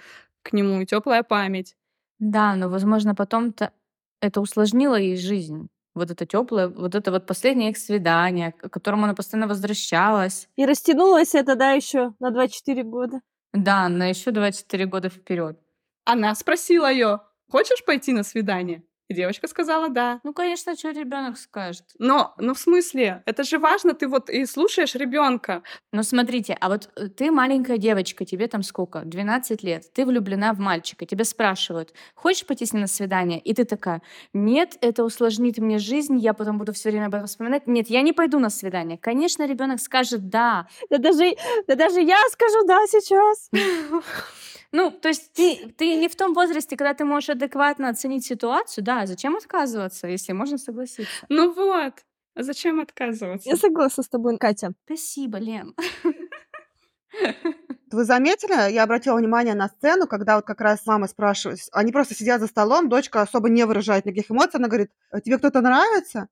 [0.42, 1.76] к нему, теплая память.
[2.20, 3.72] Да, но, возможно, потом-то
[4.22, 5.70] это усложнило ей жизнь.
[5.94, 10.48] Вот это теплое, вот это вот последнее их свидание, к которому она постоянно возвращалась.
[10.56, 13.22] И растянулось это, да, еще на 24 года.
[13.54, 15.60] Да, на еще 24 года вперед.
[16.06, 18.84] Она спросила ее, хочешь пойти на свидание?
[19.12, 20.22] И девочка сказала да.
[20.24, 21.84] Ну, конечно, что ребенок скажет.
[22.00, 25.64] Но, ну в смысле, это же важно, ты вот и слушаешь ребенка.
[25.92, 29.02] Но смотрите, а вот э, ты маленькая девочка, тебе там сколько?
[29.04, 29.92] 12 лет.
[29.92, 33.42] Ты влюблена в мальчика, тебя спрашивают, хочешь пойти с ним на свидание?
[33.42, 37.28] И ты такая, нет, это усложнит мне жизнь, я потом буду все время об этом
[37.28, 37.68] вспоминать.
[37.68, 38.98] Нет, я не пойду на свидание.
[38.98, 40.70] Конечно, ребенок скажет да.
[40.90, 41.36] Да даже,
[41.68, 43.50] да даже я скажу да сейчас.
[44.74, 48.84] Ну, то есть ты, ты не в том возрасте, когда ты можешь адекватно оценить ситуацию,
[48.84, 51.12] да, зачем отказываться, если можно согласиться?
[51.28, 51.94] Ну вот,
[52.36, 53.50] а зачем отказываться?
[53.50, 54.72] Я согласна с тобой, Катя.
[54.86, 55.76] Спасибо, Лен.
[57.92, 62.16] Вы заметили, я обратила внимание на сцену, когда вот как раз мама спрашивает, они просто
[62.16, 66.30] сидят за столом, дочка особо не выражает никаких эмоций, она говорит, «А тебе кто-то нравится?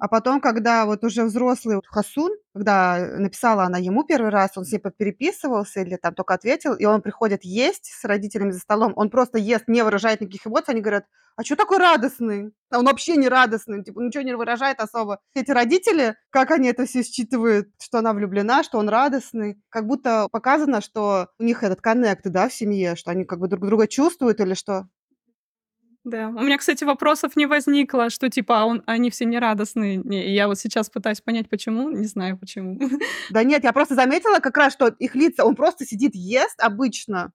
[0.00, 4.72] А потом, когда вот уже взрослый Хасун, когда написала она ему первый раз, он с
[4.72, 9.10] ней переписывался или там только ответил, и он приходит есть с родителями за столом, он
[9.10, 11.04] просто ест, не выражает никаких эмоций, они говорят,
[11.36, 12.50] а что такой радостный?
[12.70, 15.20] А он вообще не радостный, типа ничего не выражает особо.
[15.34, 20.28] Эти родители, как они это все считывают, что она влюблена, что он радостный, как будто
[20.32, 23.86] показано, что у них этот коннект, да, в семье, что они как бы друг друга
[23.86, 24.88] чувствуют или что.
[26.04, 26.28] Да.
[26.28, 29.96] У меня, кстати, вопросов не возникло, что типа а он, они все нерадостные.
[29.96, 31.90] Не, я вот сейчас пытаюсь понять, почему.
[31.90, 32.78] Не знаю, почему.
[33.30, 37.32] Да нет, я просто заметила как раз, что их лица, он просто сидит, ест обычно,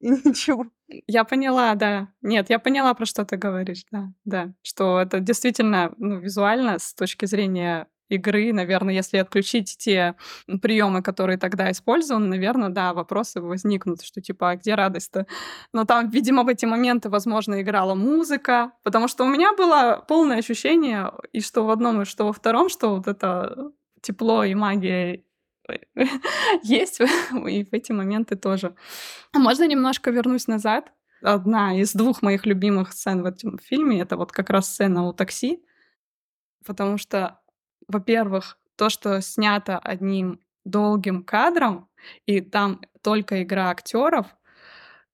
[0.00, 0.66] и ничего.
[1.06, 2.08] Я поняла, да.
[2.22, 4.52] Нет, я поняла, про что ты говоришь, да, да.
[4.62, 10.14] Что это действительно, ну, визуально с точки зрения игры, наверное, если отключить те
[10.60, 15.26] приемы, которые тогда использованы, наверное, да, вопросы возникнут, что типа, а где радость-то?
[15.72, 20.38] Но там, видимо, в эти моменты, возможно, играла музыка, потому что у меня было полное
[20.38, 25.24] ощущение, и что в одном, и что во втором, что вот это тепло и магия
[26.62, 28.74] есть, и в эти моменты тоже.
[29.32, 30.92] А можно немножко вернусь назад?
[31.22, 35.12] Одна из двух моих любимых сцен в этом фильме— это вот как раз сцена у
[35.12, 35.62] такси,
[36.64, 37.39] потому что
[37.90, 41.88] во-первых, то, что снято одним долгим кадром,
[42.26, 44.26] и там только игра актеров,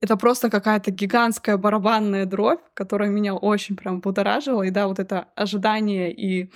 [0.01, 4.63] это просто какая-то гигантская барабанная дробь, которая меня очень прям будоражила.
[4.63, 6.53] И да, вот это ожидание и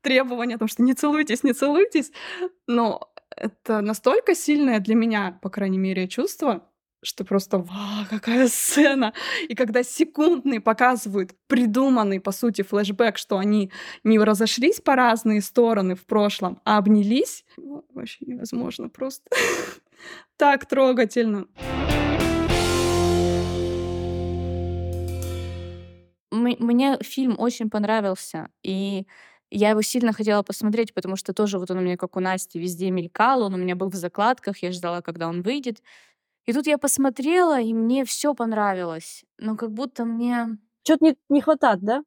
[0.00, 2.12] требование о том, что не целуйтесь, не целуйтесь.
[2.68, 6.68] Но это настолько сильное для меня, по крайней мере, чувство,
[7.04, 9.12] что просто вау, какая сцена.
[9.48, 13.70] И когда секундный показывают придуманный, по сути, флешбэк, что они
[14.02, 19.30] не разошлись по разные стороны в прошлом, а обнялись, ну, вообще невозможно просто.
[20.36, 21.46] Так трогательно.
[26.32, 29.06] Мне фильм очень понравился, и
[29.50, 32.58] я его сильно хотела посмотреть, потому что тоже вот он у меня, как у Насти,
[32.58, 35.80] везде мелькал, он у меня был в закладках, я ждала, когда он выйдет.
[36.46, 39.24] И тут я посмотрела, и мне все понравилось.
[39.38, 40.58] Но как будто мне...
[40.82, 42.04] Чё-то не, не хватает, да?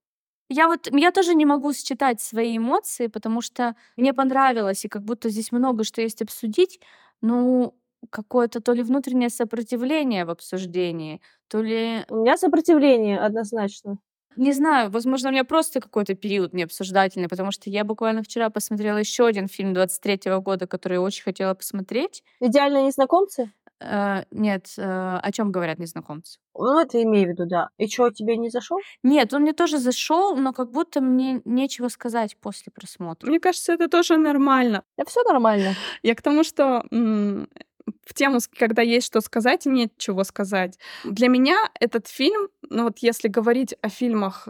[0.49, 5.03] Я вот, я тоже не могу считать свои эмоции, потому что мне понравилось, и как
[5.03, 6.79] будто здесь много что есть обсудить.
[7.21, 7.75] Ну,
[8.11, 12.05] какое-то то ли внутреннее сопротивление в обсуждении, то ли...
[12.09, 13.97] У меня сопротивление однозначно.
[14.37, 18.97] Не знаю, возможно, у меня просто какой-то период необсуждательный, потому что я буквально вчера посмотрела
[18.97, 22.23] еще один фильм 23-го года, который я очень хотела посмотреть.
[22.39, 23.51] «Идеальные незнакомцы»?
[23.79, 26.39] Э, нет, э, о чем говорят незнакомцы?
[26.55, 27.69] Ну, это имею в виду, да.
[27.77, 28.79] И что, тебе не зашел?
[29.03, 33.27] Нет, он мне тоже зашел, но как будто мне нечего сказать после просмотра.
[33.27, 34.83] Мне кажется, это тоже нормально.
[34.97, 35.75] Да все нормально.
[36.01, 40.77] Я к тому, что в тему, когда есть что сказать и нет чего сказать.
[41.05, 44.49] Для меня этот фильм, ну вот если говорить о фильмах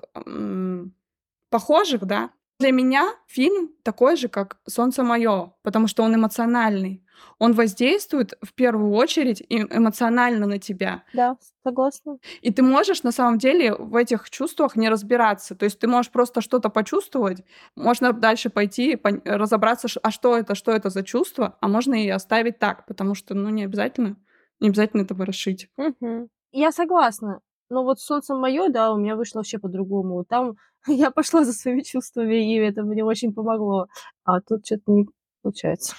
[1.49, 7.03] похожих, да, для меня фильм такой же, как «Солнце мое», потому что он эмоциональный.
[7.39, 11.03] Он воздействует в первую очередь эмоционально на тебя.
[11.13, 12.17] Да, согласна.
[12.41, 15.55] И ты можешь на самом деле в этих чувствах не разбираться.
[15.55, 17.43] То есть ты можешь просто что-то почувствовать,
[17.75, 22.59] можно дальше пойти разобраться, а что это, что это за чувство, а можно и оставить
[22.59, 24.15] так, потому что, ну, не обязательно,
[24.59, 25.69] не обязательно это ворошить.
[25.77, 26.29] Угу.
[26.51, 27.41] Я согласна.
[27.69, 30.23] Но вот «Солнце мое», да, у меня вышло вообще по-другому.
[30.23, 30.55] Там
[30.87, 33.87] я пошла за своими чувствами, и это мне очень помогло.
[34.23, 35.05] А тут что-то не
[35.41, 35.95] получается.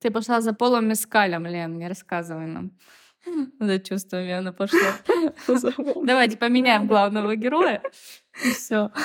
[0.00, 2.72] Ты пошла за Полом Мескалем, Лен, не рассказывай нам.
[3.60, 4.92] За чувствами она пошла.
[6.04, 7.82] Давайте поменяем главного героя.
[8.44, 8.90] И все.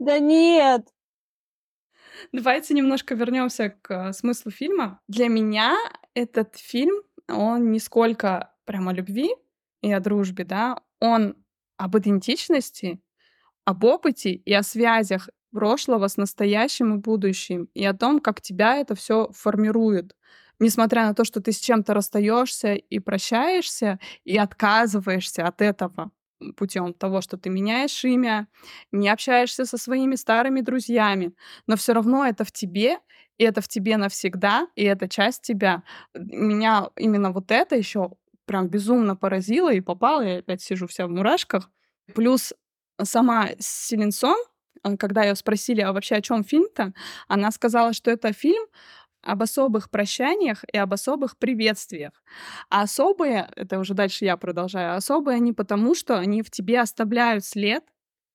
[0.00, 0.88] Да нет!
[2.32, 5.00] Давайте немножко вернемся к смыслу фильма.
[5.06, 5.76] Для меня
[6.14, 6.96] этот фильм,
[7.28, 9.30] он не сколько прямо о любви
[9.82, 11.36] и о дружбе, да, он
[11.76, 13.00] об идентичности,
[13.64, 18.76] об опыте и о связях прошлого с настоящим и будущим, и о том, как тебя
[18.76, 20.16] это все формирует.
[20.58, 26.10] Несмотря на то, что ты с чем-то расстаешься и прощаешься, и отказываешься от этого
[26.56, 28.48] путем того, что ты меняешь имя,
[28.92, 31.32] не общаешься со своими старыми друзьями,
[31.66, 32.98] но все равно это в тебе,
[33.38, 35.82] и это в тебе навсегда, и это часть тебя.
[36.14, 38.12] Меня именно вот это еще
[38.46, 41.70] прям безумно поразило и попало, я опять сижу вся в мурашках.
[42.14, 42.52] Плюс
[43.02, 44.36] сама Селенсон,
[44.98, 46.92] когда ее спросили, а вообще о чем фильм-то,
[47.28, 48.64] она сказала, что это фильм
[49.22, 52.12] об особых прощаниях и об особых приветствиях.
[52.70, 57.44] А особые, это уже дальше я продолжаю, особые они потому, что они в тебе оставляют
[57.44, 57.84] след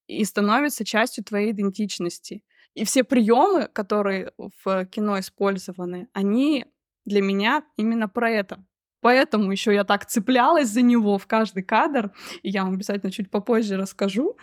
[0.08, 2.42] и становятся частью твоей идентичности.
[2.74, 4.32] И все приемы, которые
[4.64, 6.66] в кино использованы, они
[7.04, 8.64] для меня именно про это.
[9.00, 13.30] Поэтому еще я так цеплялась за него в каждый кадр, и я вам обязательно чуть
[13.30, 14.36] попозже расскажу.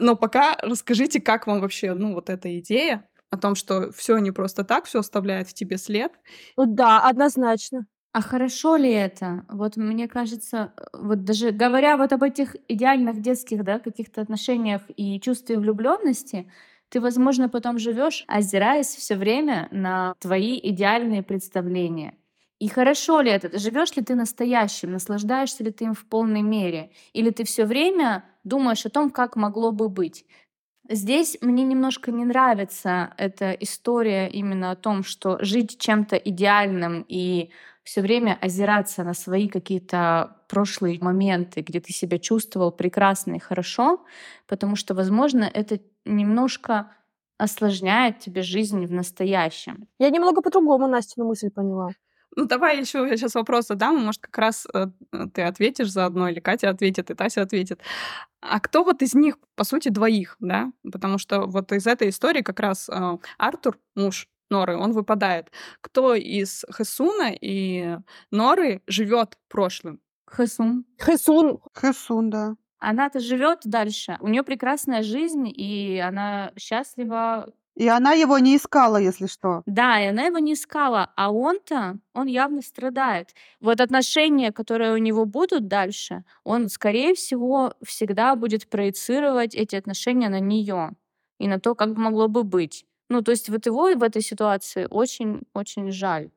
[0.00, 4.30] Но пока расскажите, как вам вообще, ну, вот эта идея о том, что все не
[4.30, 6.12] просто так, все оставляет в тебе след.
[6.56, 7.86] Да, однозначно.
[8.12, 9.44] А хорошо ли это?
[9.48, 15.20] Вот мне кажется, вот даже говоря вот об этих идеальных детских, да, каких-то отношениях и
[15.20, 16.50] чувстве влюбленности,
[16.88, 22.16] ты, возможно, потом живешь, озираясь все время на твои идеальные представления.
[22.58, 23.56] И хорошо ли это?
[23.56, 24.90] Живешь ли ты настоящим?
[24.92, 26.90] Наслаждаешься ли ты им в полной мере?
[27.12, 30.24] Или ты все время думаешь о том, как могло бы быть?
[30.88, 37.50] Здесь мне немножко не нравится эта история именно о том, что жить чем-то идеальным и
[37.84, 44.04] все время озираться на свои какие-то прошлые моменты, где ты себя чувствовал прекрасно и хорошо,
[44.48, 46.92] потому что, возможно, это немножко
[47.38, 49.88] осложняет тебе жизнь в настоящем.
[49.98, 51.90] Я немного по-другому Настину мысль поняла.
[52.38, 54.86] Ну, давай еще я сейчас вопрос задам, может, как раз э,
[55.34, 57.80] ты ответишь заодно, или Катя ответит, и Тася ответит.
[58.40, 60.70] А кто вот из них, по сути, двоих, да?
[60.84, 65.50] Потому что вот из этой истории как раз э, Артур, муж Норы, он выпадает.
[65.80, 67.98] Кто из Хесуна и
[68.30, 70.00] Норы живет прошлым?
[70.26, 70.84] Хэсун.
[70.96, 71.58] Хэсун.
[71.74, 72.54] Хэсун, да.
[72.78, 74.16] Она-то живет дальше.
[74.20, 77.52] У нее прекрасная жизнь, и она счастлива.
[77.78, 79.62] И она его не искала, если что.
[79.64, 83.34] Да, и она его не искала, а он-то, он явно страдает.
[83.60, 90.28] Вот отношения, которые у него будут дальше, он, скорее всего, всегда будет проецировать эти отношения
[90.28, 90.90] на нее
[91.38, 92.84] и на то, как могло бы быть.
[93.08, 96.30] Ну, то есть вот его в этой ситуации очень-очень жаль.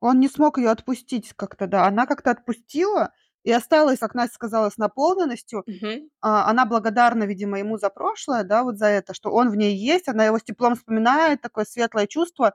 [0.00, 1.86] Он не смог ее отпустить как-то, да.
[1.86, 3.12] Она как-то отпустила
[3.44, 5.64] и осталась, как Настя сказала, с наполненностью.
[5.66, 6.08] Мгм.
[6.20, 9.76] А, Она благодарна, видимо, ему за прошлое, да, вот за это, что он в ней
[9.76, 12.54] есть, она его с теплом вспоминает, такое светлое чувство,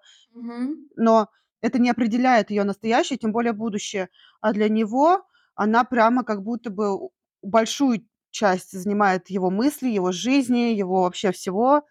[0.95, 1.29] но
[1.61, 4.09] это не определяет ее настоящее, тем более будущее.
[4.41, 5.25] А для него
[5.55, 7.11] она прямо как будто бы у-
[7.41, 11.83] большую часть занимает его мысли, его жизни, его вообще всего.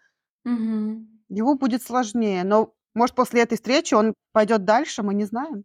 [0.43, 1.07] Мгм.
[1.29, 5.63] Ему будет сложнее, но может после этой встречи он пойдет дальше, мы не знаем.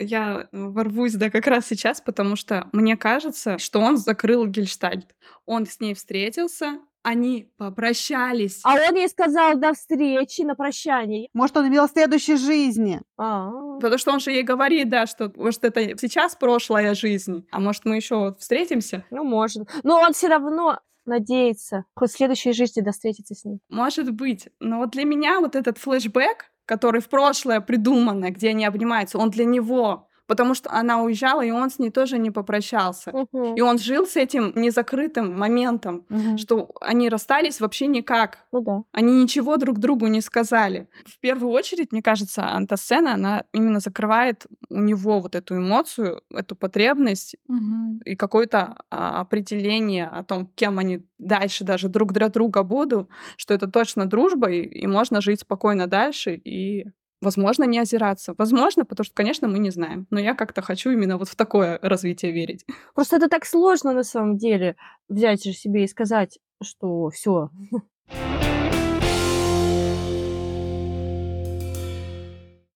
[0.00, 5.14] Я ворвусь, да, как раз сейчас, потому что мне кажется, что он закрыл гельштальт.
[5.46, 8.60] Он с ней встретился, они попрощались.
[8.64, 11.28] А он ей сказал до встречи на прощание.
[11.32, 13.00] Может, он имел в следующей жизни.
[13.16, 17.60] А, Потому что он же ей говорит, да, что может это сейчас прошлая жизнь, а
[17.60, 19.04] может мы еще встретимся.
[19.10, 19.68] ну, может.
[19.82, 23.60] Но он все равно надеется хоть в следующей жизни да встретиться с ней.
[23.68, 24.48] Может быть.
[24.60, 29.30] Но вот для меня вот этот флешбэк, который в прошлое придуманное, где они обнимаются, он
[29.30, 30.08] для него.
[30.30, 33.10] Потому что она уезжала, и он с ней тоже не попрощался.
[33.32, 33.56] Мгм.
[33.56, 36.06] И он жил с этим незакрытым моментом,
[36.36, 38.38] что они расстались вообще никак.
[38.52, 38.82] Ну да.
[38.92, 40.86] Они ничего друг другу не сказали.
[41.04, 46.54] В первую очередь, мне кажется, антосцена, она именно закрывает у него вот эту эмоцию, эту
[46.54, 48.00] потребность Мгм.
[48.04, 53.52] и какое-то а, определение о том, кем они дальше даже друг для друга будут, что
[53.52, 56.86] это точно дружба, и, и можно жить спокойно дальше, и,
[57.20, 58.34] возможно, не озираться.
[58.38, 60.06] Возможно, потому что, конечно, мы не знаем.
[60.10, 62.64] Но я как-то хочу именно вот в такое развитие верить.
[62.94, 64.76] Просто это так сложно на самом деле
[65.08, 67.50] взять же себе и сказать, что все.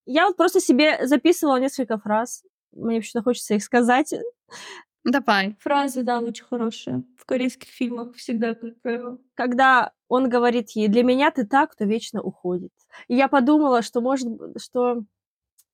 [0.07, 2.45] Я вот просто себе записывала несколько фраз.
[2.73, 4.13] Мне почему-то хочется их сказать.
[5.05, 5.57] Давай.
[5.61, 7.05] Фразы, да, очень хорошие.
[7.19, 9.19] В корейских фильмах всегда, как правило.
[9.35, 12.73] Когда он говорит ей, для меня ты так, кто вечно уходит.
[13.09, 14.27] И я подумала, что может,
[14.59, 15.03] что,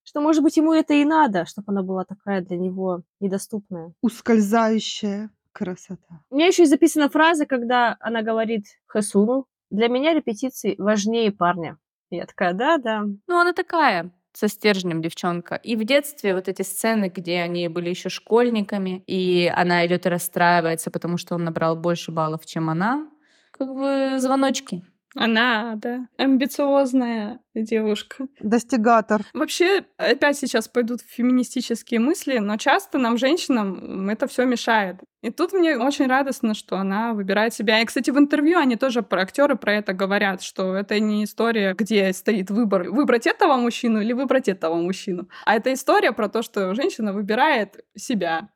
[0.02, 3.92] что может быть ему это и надо, чтобы она была такая для него недоступная.
[4.02, 6.22] Ускользающая красота.
[6.30, 11.78] У меня еще и записана фраза, когда она говорит Хасуну, для меня репетиции важнее парня.
[12.10, 13.04] И я такая, да-да.
[13.04, 15.56] Ну, она такая со стержнем девчонка.
[15.56, 20.08] И в детстве вот эти сцены, где они были еще школьниками, и она идет и
[20.08, 23.08] расстраивается, потому что он набрал больше баллов, чем она,
[23.50, 24.82] как бы звоночки.
[25.16, 28.28] Она, да, амбициозная девушка.
[28.38, 29.22] Достигатор.
[29.34, 34.96] Вообще, опять сейчас пойдут феминистические мысли, но часто нам, женщинам, это все мешает.
[35.22, 37.80] И тут мне очень радостно, что она выбирает себя.
[37.80, 41.74] И, кстати, в интервью они тоже про актеры про это говорят, что это не история,
[41.74, 46.42] где стоит выбор выбрать этого мужчину или выбрать этого мужчину, а это история про то,
[46.42, 48.48] что женщина выбирает себя.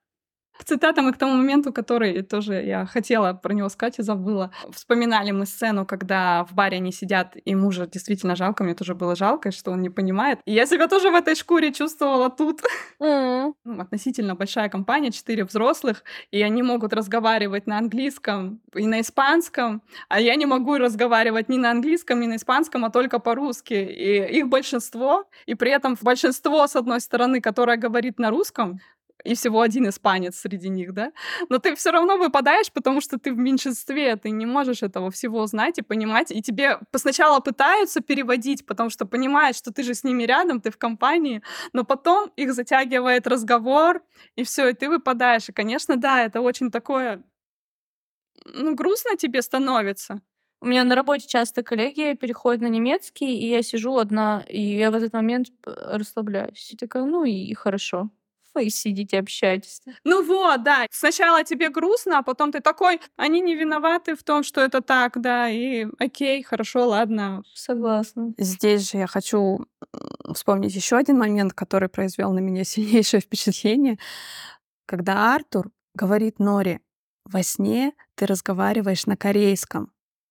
[0.59, 4.51] К цитатам и к тому моменту, который тоже я хотела про него сказать и забыла.
[4.71, 9.17] Вспоминали мы сцену, когда в баре они сидят, и мужа действительно жалко, мне тоже было
[9.17, 10.39] жалко, что он не понимает.
[10.45, 12.63] И я себя тоже в этой шкуре чувствовала тут.
[13.65, 19.83] Ну, относительно большая компания, четыре взрослых, и они могут разговаривать на английском и на испанском,
[20.09, 23.75] а я не могу разговаривать ни на английском, ни на испанском, а только по-русски.
[23.75, 28.81] И их большинство, и при этом большинство, с одной стороны, которое говорит на русском,
[29.25, 31.13] и всего один испанец среди них, да,
[31.49, 35.47] но ты все равно выпадаешь, потому что ты в меньшинстве, ты не можешь этого всего
[35.47, 40.05] знать и понимать, и тебе сначала пытаются переводить, потому что понимают, что ты же с
[40.05, 44.03] ними рядом, ты в компании, но потом их затягивает разговор,
[44.37, 45.49] и все, и ты выпадаешь.
[45.49, 47.23] И, конечно, да, это очень такое,
[48.45, 50.21] ну, грустно тебе становится.
[50.61, 54.91] У меня на работе часто коллеги переходят на немецкий, и я сижу одна, и я
[54.91, 56.73] в этот момент п- расслабляюсь.
[56.73, 58.11] И такая, ну и хорошо.
[58.55, 59.83] Вы сидите, общаетесь.
[60.05, 64.45] Ну вот, да, сначала тебе грустно, а потом ты такой, они не виноваты в том,
[64.45, 67.43] что это так, да, и окей, хорошо, ладно.
[67.55, 68.33] Согласна.
[68.39, 69.67] Здесь же я хочу
[70.33, 73.99] вспомнить еще один момент, который произвел на меня сильнейшее впечатление,
[74.87, 76.81] когда Артур говорит Нори,
[77.25, 79.91] во сне ты разговариваешь на корейском.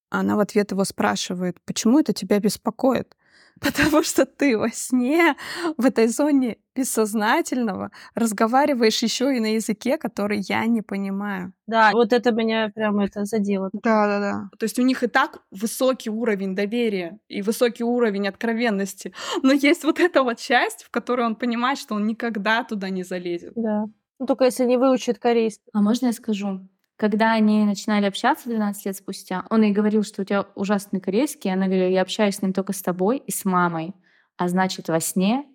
[0.10, 3.16] Она в ответ его спрашивает, почему это тебя беспокоит?
[3.62, 5.36] Потому что ты во сне
[5.78, 11.54] в этой зоне бессознательного разговариваешь еще и на языке, который я не понимаю.
[11.68, 13.70] Да, вот это меня прям это задело.
[13.74, 14.50] Да-да-да.
[14.58, 19.14] То есть у них и так высокий уровень доверия и высокий уровень откровенности.
[19.44, 23.04] Но есть вот эта вот часть, в которой он понимает, что он никогда туда не
[23.04, 23.54] залезет.
[23.56, 23.86] Да.
[24.20, 25.70] Ну, только если не выучит корейский.
[25.74, 26.68] А можно я скажу?
[26.98, 31.52] Когда они начинали общаться 12 лет спустя, он ей говорил, что у тебя ужасный корейский.
[31.52, 33.94] Она говорила, я общаюсь с ним только с тобой и с мамой.
[34.38, 35.46] А значит, во сне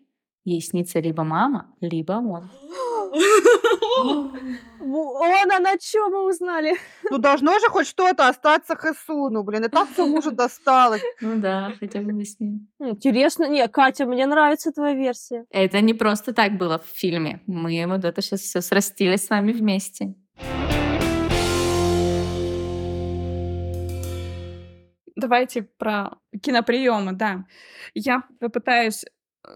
[0.45, 2.51] ей снится либо мама, либо он.
[4.80, 6.74] Вон она, что мы узнали.
[7.11, 9.64] Ну, должно же хоть что-то остаться Хэсуну, блин.
[9.64, 11.03] И так все мужу досталось.
[11.20, 12.61] Ну да, хотя бы во сне.
[12.78, 13.49] Интересно.
[13.49, 15.45] Не, Катя, мне нравится твоя версия.
[15.51, 17.43] Это не просто так было в фильме.
[17.47, 20.14] Мы вот это сейчас все срастили с вами вместе.
[25.19, 27.45] Давайте про киноприемы, да.
[27.93, 29.05] Я попытаюсь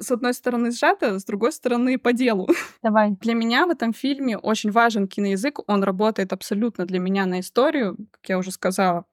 [0.01, 2.49] с одной стороны сжато, с другой стороны по делу.
[2.83, 3.13] Давай.
[3.21, 7.97] Для меня в этом фильме очень важен киноязык, он работает абсолютно для меня на историю,
[8.11, 9.05] как я уже сказала.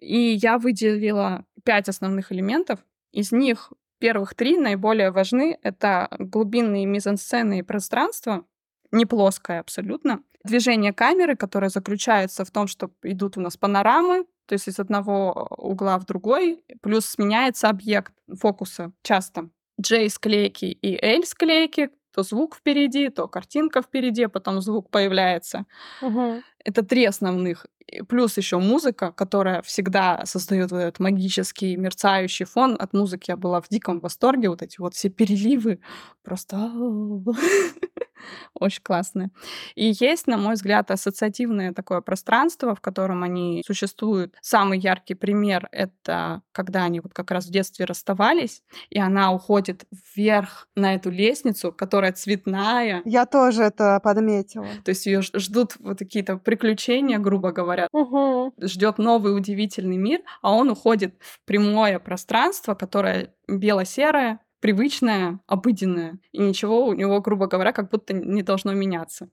[0.00, 2.80] И я выделила пять основных элементов.
[3.12, 5.60] Из них первых три наиболее важны.
[5.62, 8.44] Это глубинные мизансцены и пространство,
[8.90, 10.24] не плоское абсолютно.
[10.44, 15.48] Движение камеры, которое заключается в том, что идут у нас панорамы, то есть из одного
[15.56, 19.48] угла в другой, плюс сменяется объект фокуса часто.
[19.78, 25.64] J склейки и L склейки, то звук впереди, то картинка впереди, потом звук появляется.
[26.00, 26.42] Угу.
[26.64, 27.66] Это три основных.
[28.08, 32.76] Плюс еще музыка, которая всегда создает вот этот магический мерцающий фон.
[32.78, 34.48] От музыки я была в диком восторге.
[34.48, 35.80] Вот эти вот все переливы
[36.22, 36.56] просто
[38.54, 39.30] очень классные.
[39.74, 44.34] И есть, на мой взгляд, ассоциативное такое пространство, в котором они существуют.
[44.40, 49.84] Самый яркий пример— это когда они вот как раз в детстве расставались, и она уходит
[50.14, 53.02] вверх на эту лестницу, которая цветная.
[53.04, 54.66] Я тоже это подметила.
[54.84, 57.88] То есть ее ждут вот какие-то приключения, грубо говоря.
[57.92, 58.54] Угу.
[58.60, 66.18] Ждет новый удивительный мир, а он уходит в прямое пространство, которое бело-серое, привычное, обыденное.
[66.32, 69.28] И ничего у него, грубо говоря, как будто не должно меняться.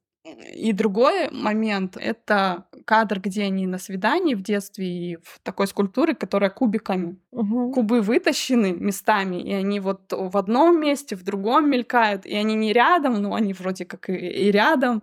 [0.53, 6.13] И другой момент— это кадр, где они на свидании в детстве и в такой скульптуре,
[6.13, 7.17] которая кубиками.
[7.31, 7.71] Угу.
[7.73, 12.71] Кубы вытащены местами, и они вот в одном месте, в другом мелькают, и они не
[12.71, 15.01] рядом, но они вроде как и, и рядом.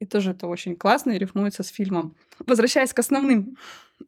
[0.00, 2.16] И тоже это очень классно и рифмуется с фильмом.
[2.46, 3.56] Возвращаясь к основным,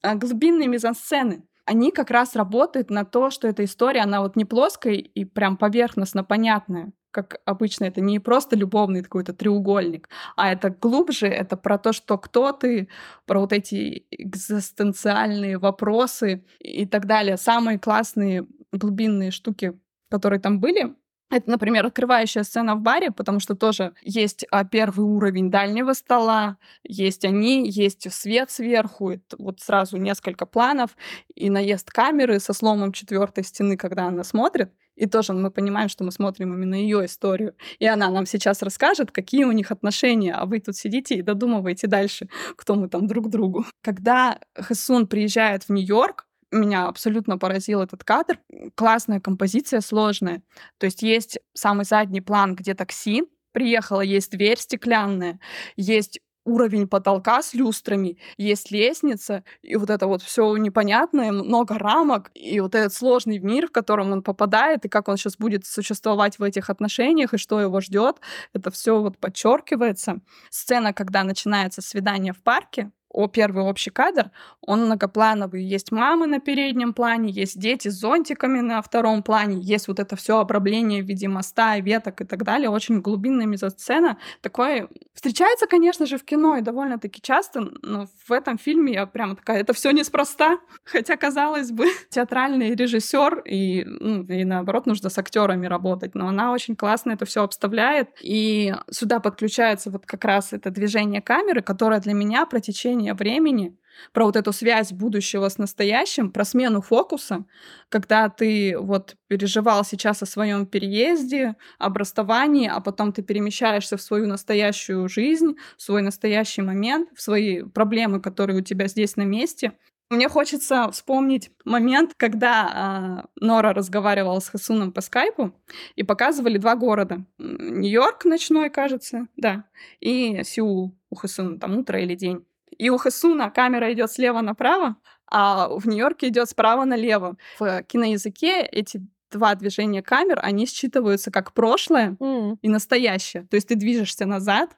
[0.03, 1.45] а, глубинные мизансцены.
[1.65, 5.57] Они как раз работают на то, что эта история, она вот не плоская и прям
[5.57, 11.79] поверхностно понятная, как обычно, это не просто любовный какой-то треугольник, а это глубже, это про
[11.79, 12.89] то, что кто ты,
[13.27, 17.37] про вот эти экзистенциальные вопросы и так далее.
[17.37, 19.79] Самые классные глубинные штуки,
[20.11, 20.97] которые там были,
[21.33, 26.59] это, например, открывающая сцена в баре, потому что тоже есть а, первый уровень дальнего стола,
[26.85, 30.91] есть они, есть свет сверху, вот сразу несколько планов,
[31.35, 36.05] и наезд камеры со сломом четвертой стены, когда она смотрит, и тоже мы понимаем, что
[36.05, 37.55] мы смотрим именно ее историю.
[37.79, 41.87] И она нам сейчас расскажет, какие у них отношения, а вы тут сидите и додумываете
[41.87, 43.65] дальше, кто мы там друг другу.
[43.83, 48.39] Когда Хэсун приезжает в Нью-Йорк, меня абсолютно поразил этот кадр.
[48.75, 50.43] Классная композиция, сложная.
[50.79, 55.39] То есть есть самый задний план, где такси приехало, есть дверь стеклянная,
[55.77, 62.31] есть уровень потолка с люстрами, есть лестница, и вот это вот все непонятное, много рамок,
[62.35, 66.39] и вот этот сложный мир, в котором он попадает, и как он сейчас будет существовать
[66.39, 68.17] в этих отношениях, и что его ждет,
[68.53, 70.21] это все вот подчеркивается.
[70.51, 75.65] Сцена, когда начинается свидание в парке, о первый общий кадр, он многоплановый.
[75.65, 80.17] Есть мамы на переднем плане, есть дети с зонтиками на втором плане, есть вот это
[80.17, 82.71] все обрабление в виде моста, веток и так далее.
[82.71, 84.19] Очень глубинная мизосцена.
[84.41, 89.37] Такое встречается, конечно же, в кино и довольно-таки часто, но в этом фильме я прямо
[89.37, 90.59] такая, это все неспроста.
[90.85, 96.53] Хотя, казалось бы, театральный режиссер и, ну, и наоборот, нужно с актерами работать, но она
[96.53, 98.09] очень классно это все обставляет.
[98.23, 103.77] И сюда подключается вот как раз это движение камеры, которое для меня про течение времени,
[104.13, 107.45] про вот эту связь будущего с настоящим, про смену фокуса,
[107.89, 114.03] когда ты вот переживал сейчас о своем переезде, об расставании, а потом ты перемещаешься в
[114.03, 119.23] свою настоящую жизнь, в свой настоящий момент, в свои проблемы, которые у тебя здесь на
[119.23, 119.73] месте.
[120.11, 125.55] Мне хочется вспомнить момент, когда а, Нора разговаривала с Хасуном по скайпу
[125.95, 127.25] и показывали два города.
[127.39, 129.65] Нью-Йорк ночной, кажется, да,
[130.01, 132.45] и Сеул у Хасуна, там утро или день.
[132.79, 134.97] И у Хасуна камера идет слева направо,
[135.27, 137.37] а в Нью-Йорке идет справа налево.
[137.59, 139.01] В киноязыке эти
[139.31, 142.59] два движения камер, они считываются как прошлое М.
[142.63, 143.47] и настоящее.
[143.51, 144.77] То есть ты движешься назад,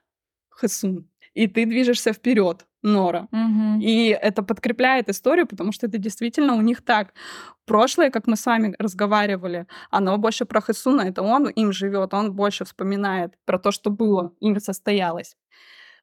[0.49, 3.29] Хасун, и ты движешься вперед, Нора.
[3.33, 3.81] Мгм.
[3.81, 7.15] И это подкрепляет историю, потому что это действительно у них так.
[7.67, 12.33] Прошлое, как мы с вами разговаривали, оно больше про Хасуна, это он им живет, он
[12.33, 15.37] больше вспоминает про то, что было, им состоялось.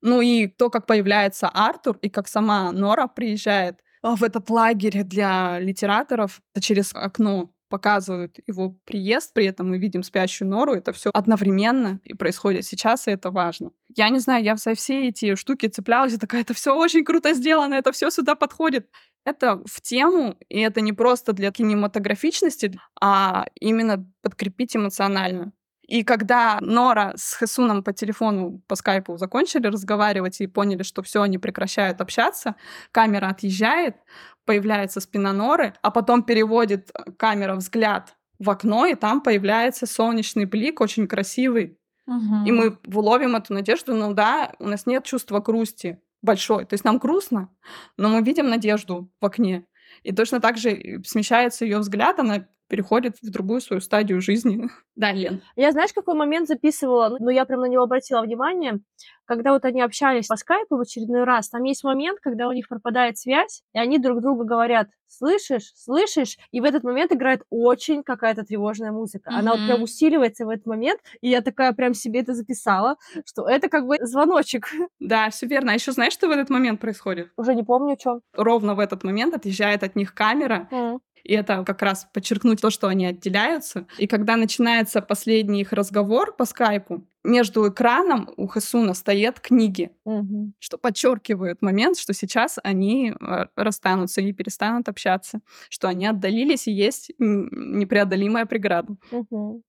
[0.01, 5.03] Ну и то, как появляется Артур, и как сама Нора приезжает а, в этот лагерь
[5.03, 11.09] для литераторов через окно показывают его приезд, при этом мы видим спящую Нору, это все
[11.13, 13.71] одновременно и происходит сейчас, и это важно.
[13.95, 17.33] Я не знаю, я за все эти штуки цеплялась, и такая, это все очень круто
[17.33, 18.89] сделано, это все сюда подходит.
[19.23, 25.53] Это в тему, и это не просто для кинематографичности, а именно подкрепить эмоционально.
[25.91, 31.21] И когда Нора с Хесуном по телефону, по скайпу закончили разговаривать и поняли, что все,
[31.21, 32.55] они прекращают общаться,
[32.93, 33.97] камера отъезжает,
[34.45, 40.45] появляется спина Норы, а потом переводит э, камера взгляд в окно, и там появляется солнечный
[40.45, 41.77] блик, очень красивый.
[42.05, 42.45] Мгм.
[42.45, 46.63] И мы ловим эту надежду, ну да, у нас нет чувства грусти большой.
[46.63, 47.49] То есть нам грустно,
[47.97, 49.65] но мы видим надежду в окне.
[50.03, 54.69] И точно так же и смещается ее взгляд, она переходит в другую свою стадию жизни.
[54.95, 55.41] Да, Лен.
[55.57, 58.79] Я знаешь, какой момент записывала, ну, я прям на него обратила внимание,
[59.25, 62.69] когда вот они общались по скайпу в очередной раз, там есть момент, когда у них
[62.69, 68.03] пропадает связь, и они друг другу говорят, слышишь, слышишь, и в этот момент играет очень
[68.03, 69.31] какая-то тревожная музыка.
[69.33, 72.95] Она вот прям усиливается в этот момент, и я такая прям себе это записала,
[73.25, 74.69] что это как бы звоночек.
[74.99, 75.71] Да, все верно.
[75.71, 77.31] А еще знаешь, что в этот момент происходит?
[77.37, 78.21] Уже не помню, чем.
[78.33, 80.69] Ровно в этот момент отъезжает от них камера,
[81.23, 83.85] и это как раз подчеркнуть то, что они отделяются.
[83.97, 90.53] И когда начинается последний их разговор по скайпу, между экраном у Хасуна стоят книги, Мгм.
[90.59, 96.71] что подчеркивает момент, что сейчас они э, расстанутся и перестанут общаться, что они отдалились и
[96.71, 98.95] есть непреодолимая преграда.
[99.11, 99.61] Мгм.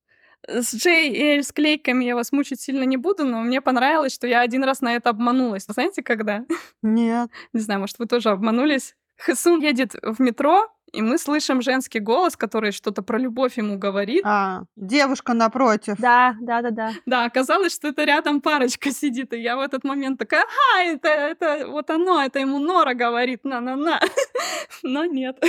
[0.48, 4.12] С Джей и Эль с клейками я вас мучить сильно не буду, но мне понравилось,
[4.12, 5.64] что я один раз на это обманулась.
[5.68, 6.44] Знаете, когда?
[6.82, 7.30] Нет.
[7.52, 8.96] Не знаю, может, вы тоже обманулись.
[9.18, 14.22] Хэсун едет в метро, и мы слышим женский голос, который что-то про любовь ему говорит.
[14.24, 15.96] А, девушка напротив.
[15.98, 16.90] Да, да, да, да.
[17.06, 21.08] Да, оказалось, что это рядом парочка сидит, и я в этот момент такая, ага, это,
[21.08, 24.00] это вот оно, это ему Нора говорит, на-на-на.
[24.82, 25.42] Но нет.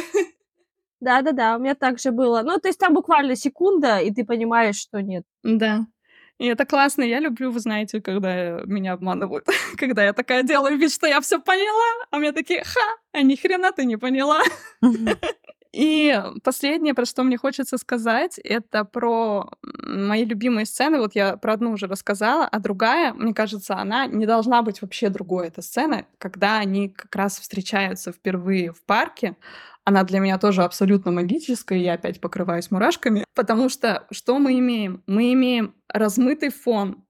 [1.01, 2.41] Да, да, да, у меня так же было.
[2.43, 5.25] Ну, то есть там буквально секунда, и ты понимаешь, что нет.
[5.43, 5.85] Да.
[6.43, 7.03] И это классно.
[7.03, 9.47] Я люблю, вы знаете, когда меня обманывают.
[9.77, 12.81] когда я такая делаю вид, что я все поняла, а мне такие, ха,
[13.13, 14.41] а ни хрена ты не поняла.
[15.71, 20.99] И последнее, про что мне хочется сказать, это про мои любимые сцены.
[20.99, 25.07] Вот я про одну уже рассказала, а другая, мне кажется, она не должна быть вообще
[25.07, 25.47] другой.
[25.47, 29.37] Эта сцена, когда они как раз встречаются впервые в парке.
[29.85, 33.25] Она для меня тоже абсолютно магическая, и я опять покрываюсь мурашками.
[33.35, 35.03] Потому что что мы имеем?
[35.07, 37.02] Мы имеем размытый фон,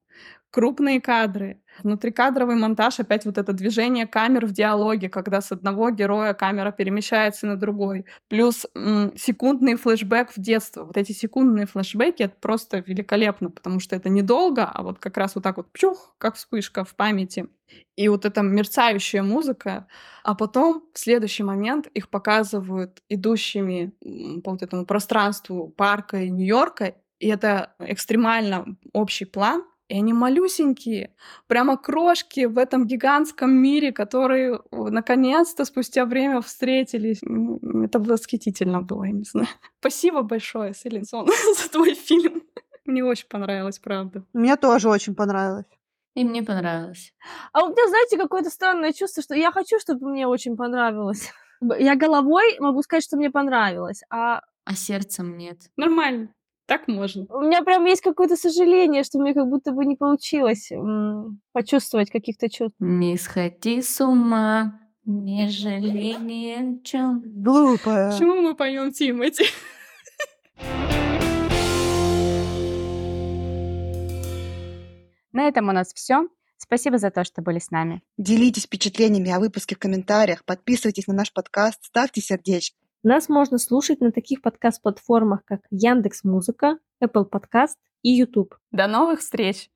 [0.54, 6.36] крупные кадры, внутрикадровый монтаж, опять вот это движение камер в диалоге, когда с одного героя
[6.36, 8.06] камера перемещается на другой.
[8.30, 10.84] Плюс м, секундный флешбэк в детство.
[10.84, 15.34] Вот эти секундные флешбеки— это просто великолепно, потому что это недолго, а вот как раз
[15.34, 17.48] вот так вот пчух, как вспышка в памяти.
[17.96, 19.88] И вот эта мерцающая музыка,
[20.24, 23.92] а потом в следующий момент их показывают идущими
[24.44, 31.14] по вот этому пространству парка Нью-Йорка, и это экстремально общий план, и они малюсенькие,
[31.48, 37.22] прямо крошки в этом гигантском мире, которые наконец-то спустя время встретились.
[37.86, 39.48] Это восхитительно было, я не знаю.
[39.80, 41.28] Спасибо большое, Селинсон,
[41.58, 42.44] за твой фильм.
[42.86, 44.24] Мне очень понравилось, правда.
[44.34, 45.66] Мне тоже очень понравилось.
[46.16, 47.12] И мне понравилось.
[47.54, 51.32] А у меня, знаете, какое-то странное чувство, что я хочу, чтобы мне очень понравилось.
[51.80, 55.72] Я головой могу сказать, что мне понравилось, а А сердцем нет.
[55.76, 56.30] Нормально,
[56.78, 57.26] так можно.
[57.30, 62.10] у меня прям есть какое-то сожаление, что мне как будто бы не получилось м, почувствовать
[62.10, 62.76] каких-то чувств.
[62.80, 67.22] Не сходи с ума, не жалей ни о чем.
[67.26, 68.12] Глупая.
[68.12, 69.46] Почему мы поем Тимати?
[75.32, 76.28] На этом у нас все.
[76.58, 78.02] Спасибо за то, что были с нами.
[78.18, 82.78] Делитесь впечатлениями о выпуске в комментариях, подписывайтесь на наш подкаст, ставьте сердечки.
[83.06, 88.56] Нас можно слушать на таких подкаст-платформах, как Яндекс Музыка, Apple Podcast и YouTube.
[88.72, 89.70] До новых встреч!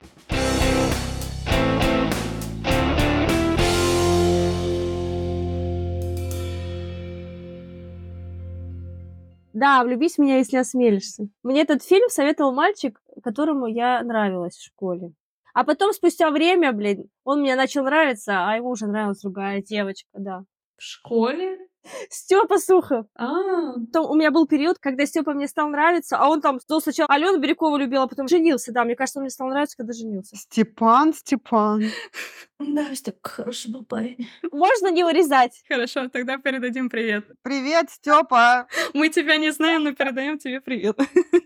[9.51, 11.27] Да, влюбись в меня, если осмелишься.
[11.43, 15.11] Мне этот фильм советовал мальчик, которому я нравилась в школе.
[15.53, 20.11] А потом, спустя время, блин, он мне начал нравиться, а ему уже нравилась другая девочка,
[20.13, 20.45] да.
[20.77, 21.57] В школе?
[22.09, 23.05] Степа Сухов.
[23.15, 26.79] А, Потом у меня был период, когда Степа мне стал нравиться, а он там ну,
[26.79, 28.83] сначала Алену Бирюкову любил, а потом женился, да.
[28.83, 30.35] Мне кажется, он мне стал нравиться, когда женился.
[30.35, 31.83] Степан, Степан.
[32.59, 34.27] да, Степ хороший был парень.
[34.51, 35.63] Можно не вырезать.
[35.67, 37.25] Хорошо, тогда передадим привет.
[37.41, 38.67] Привет, Степа.
[38.93, 40.97] Мы тебя не знаем, но передаем тебе привет.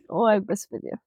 [0.07, 0.97] Ой, господи.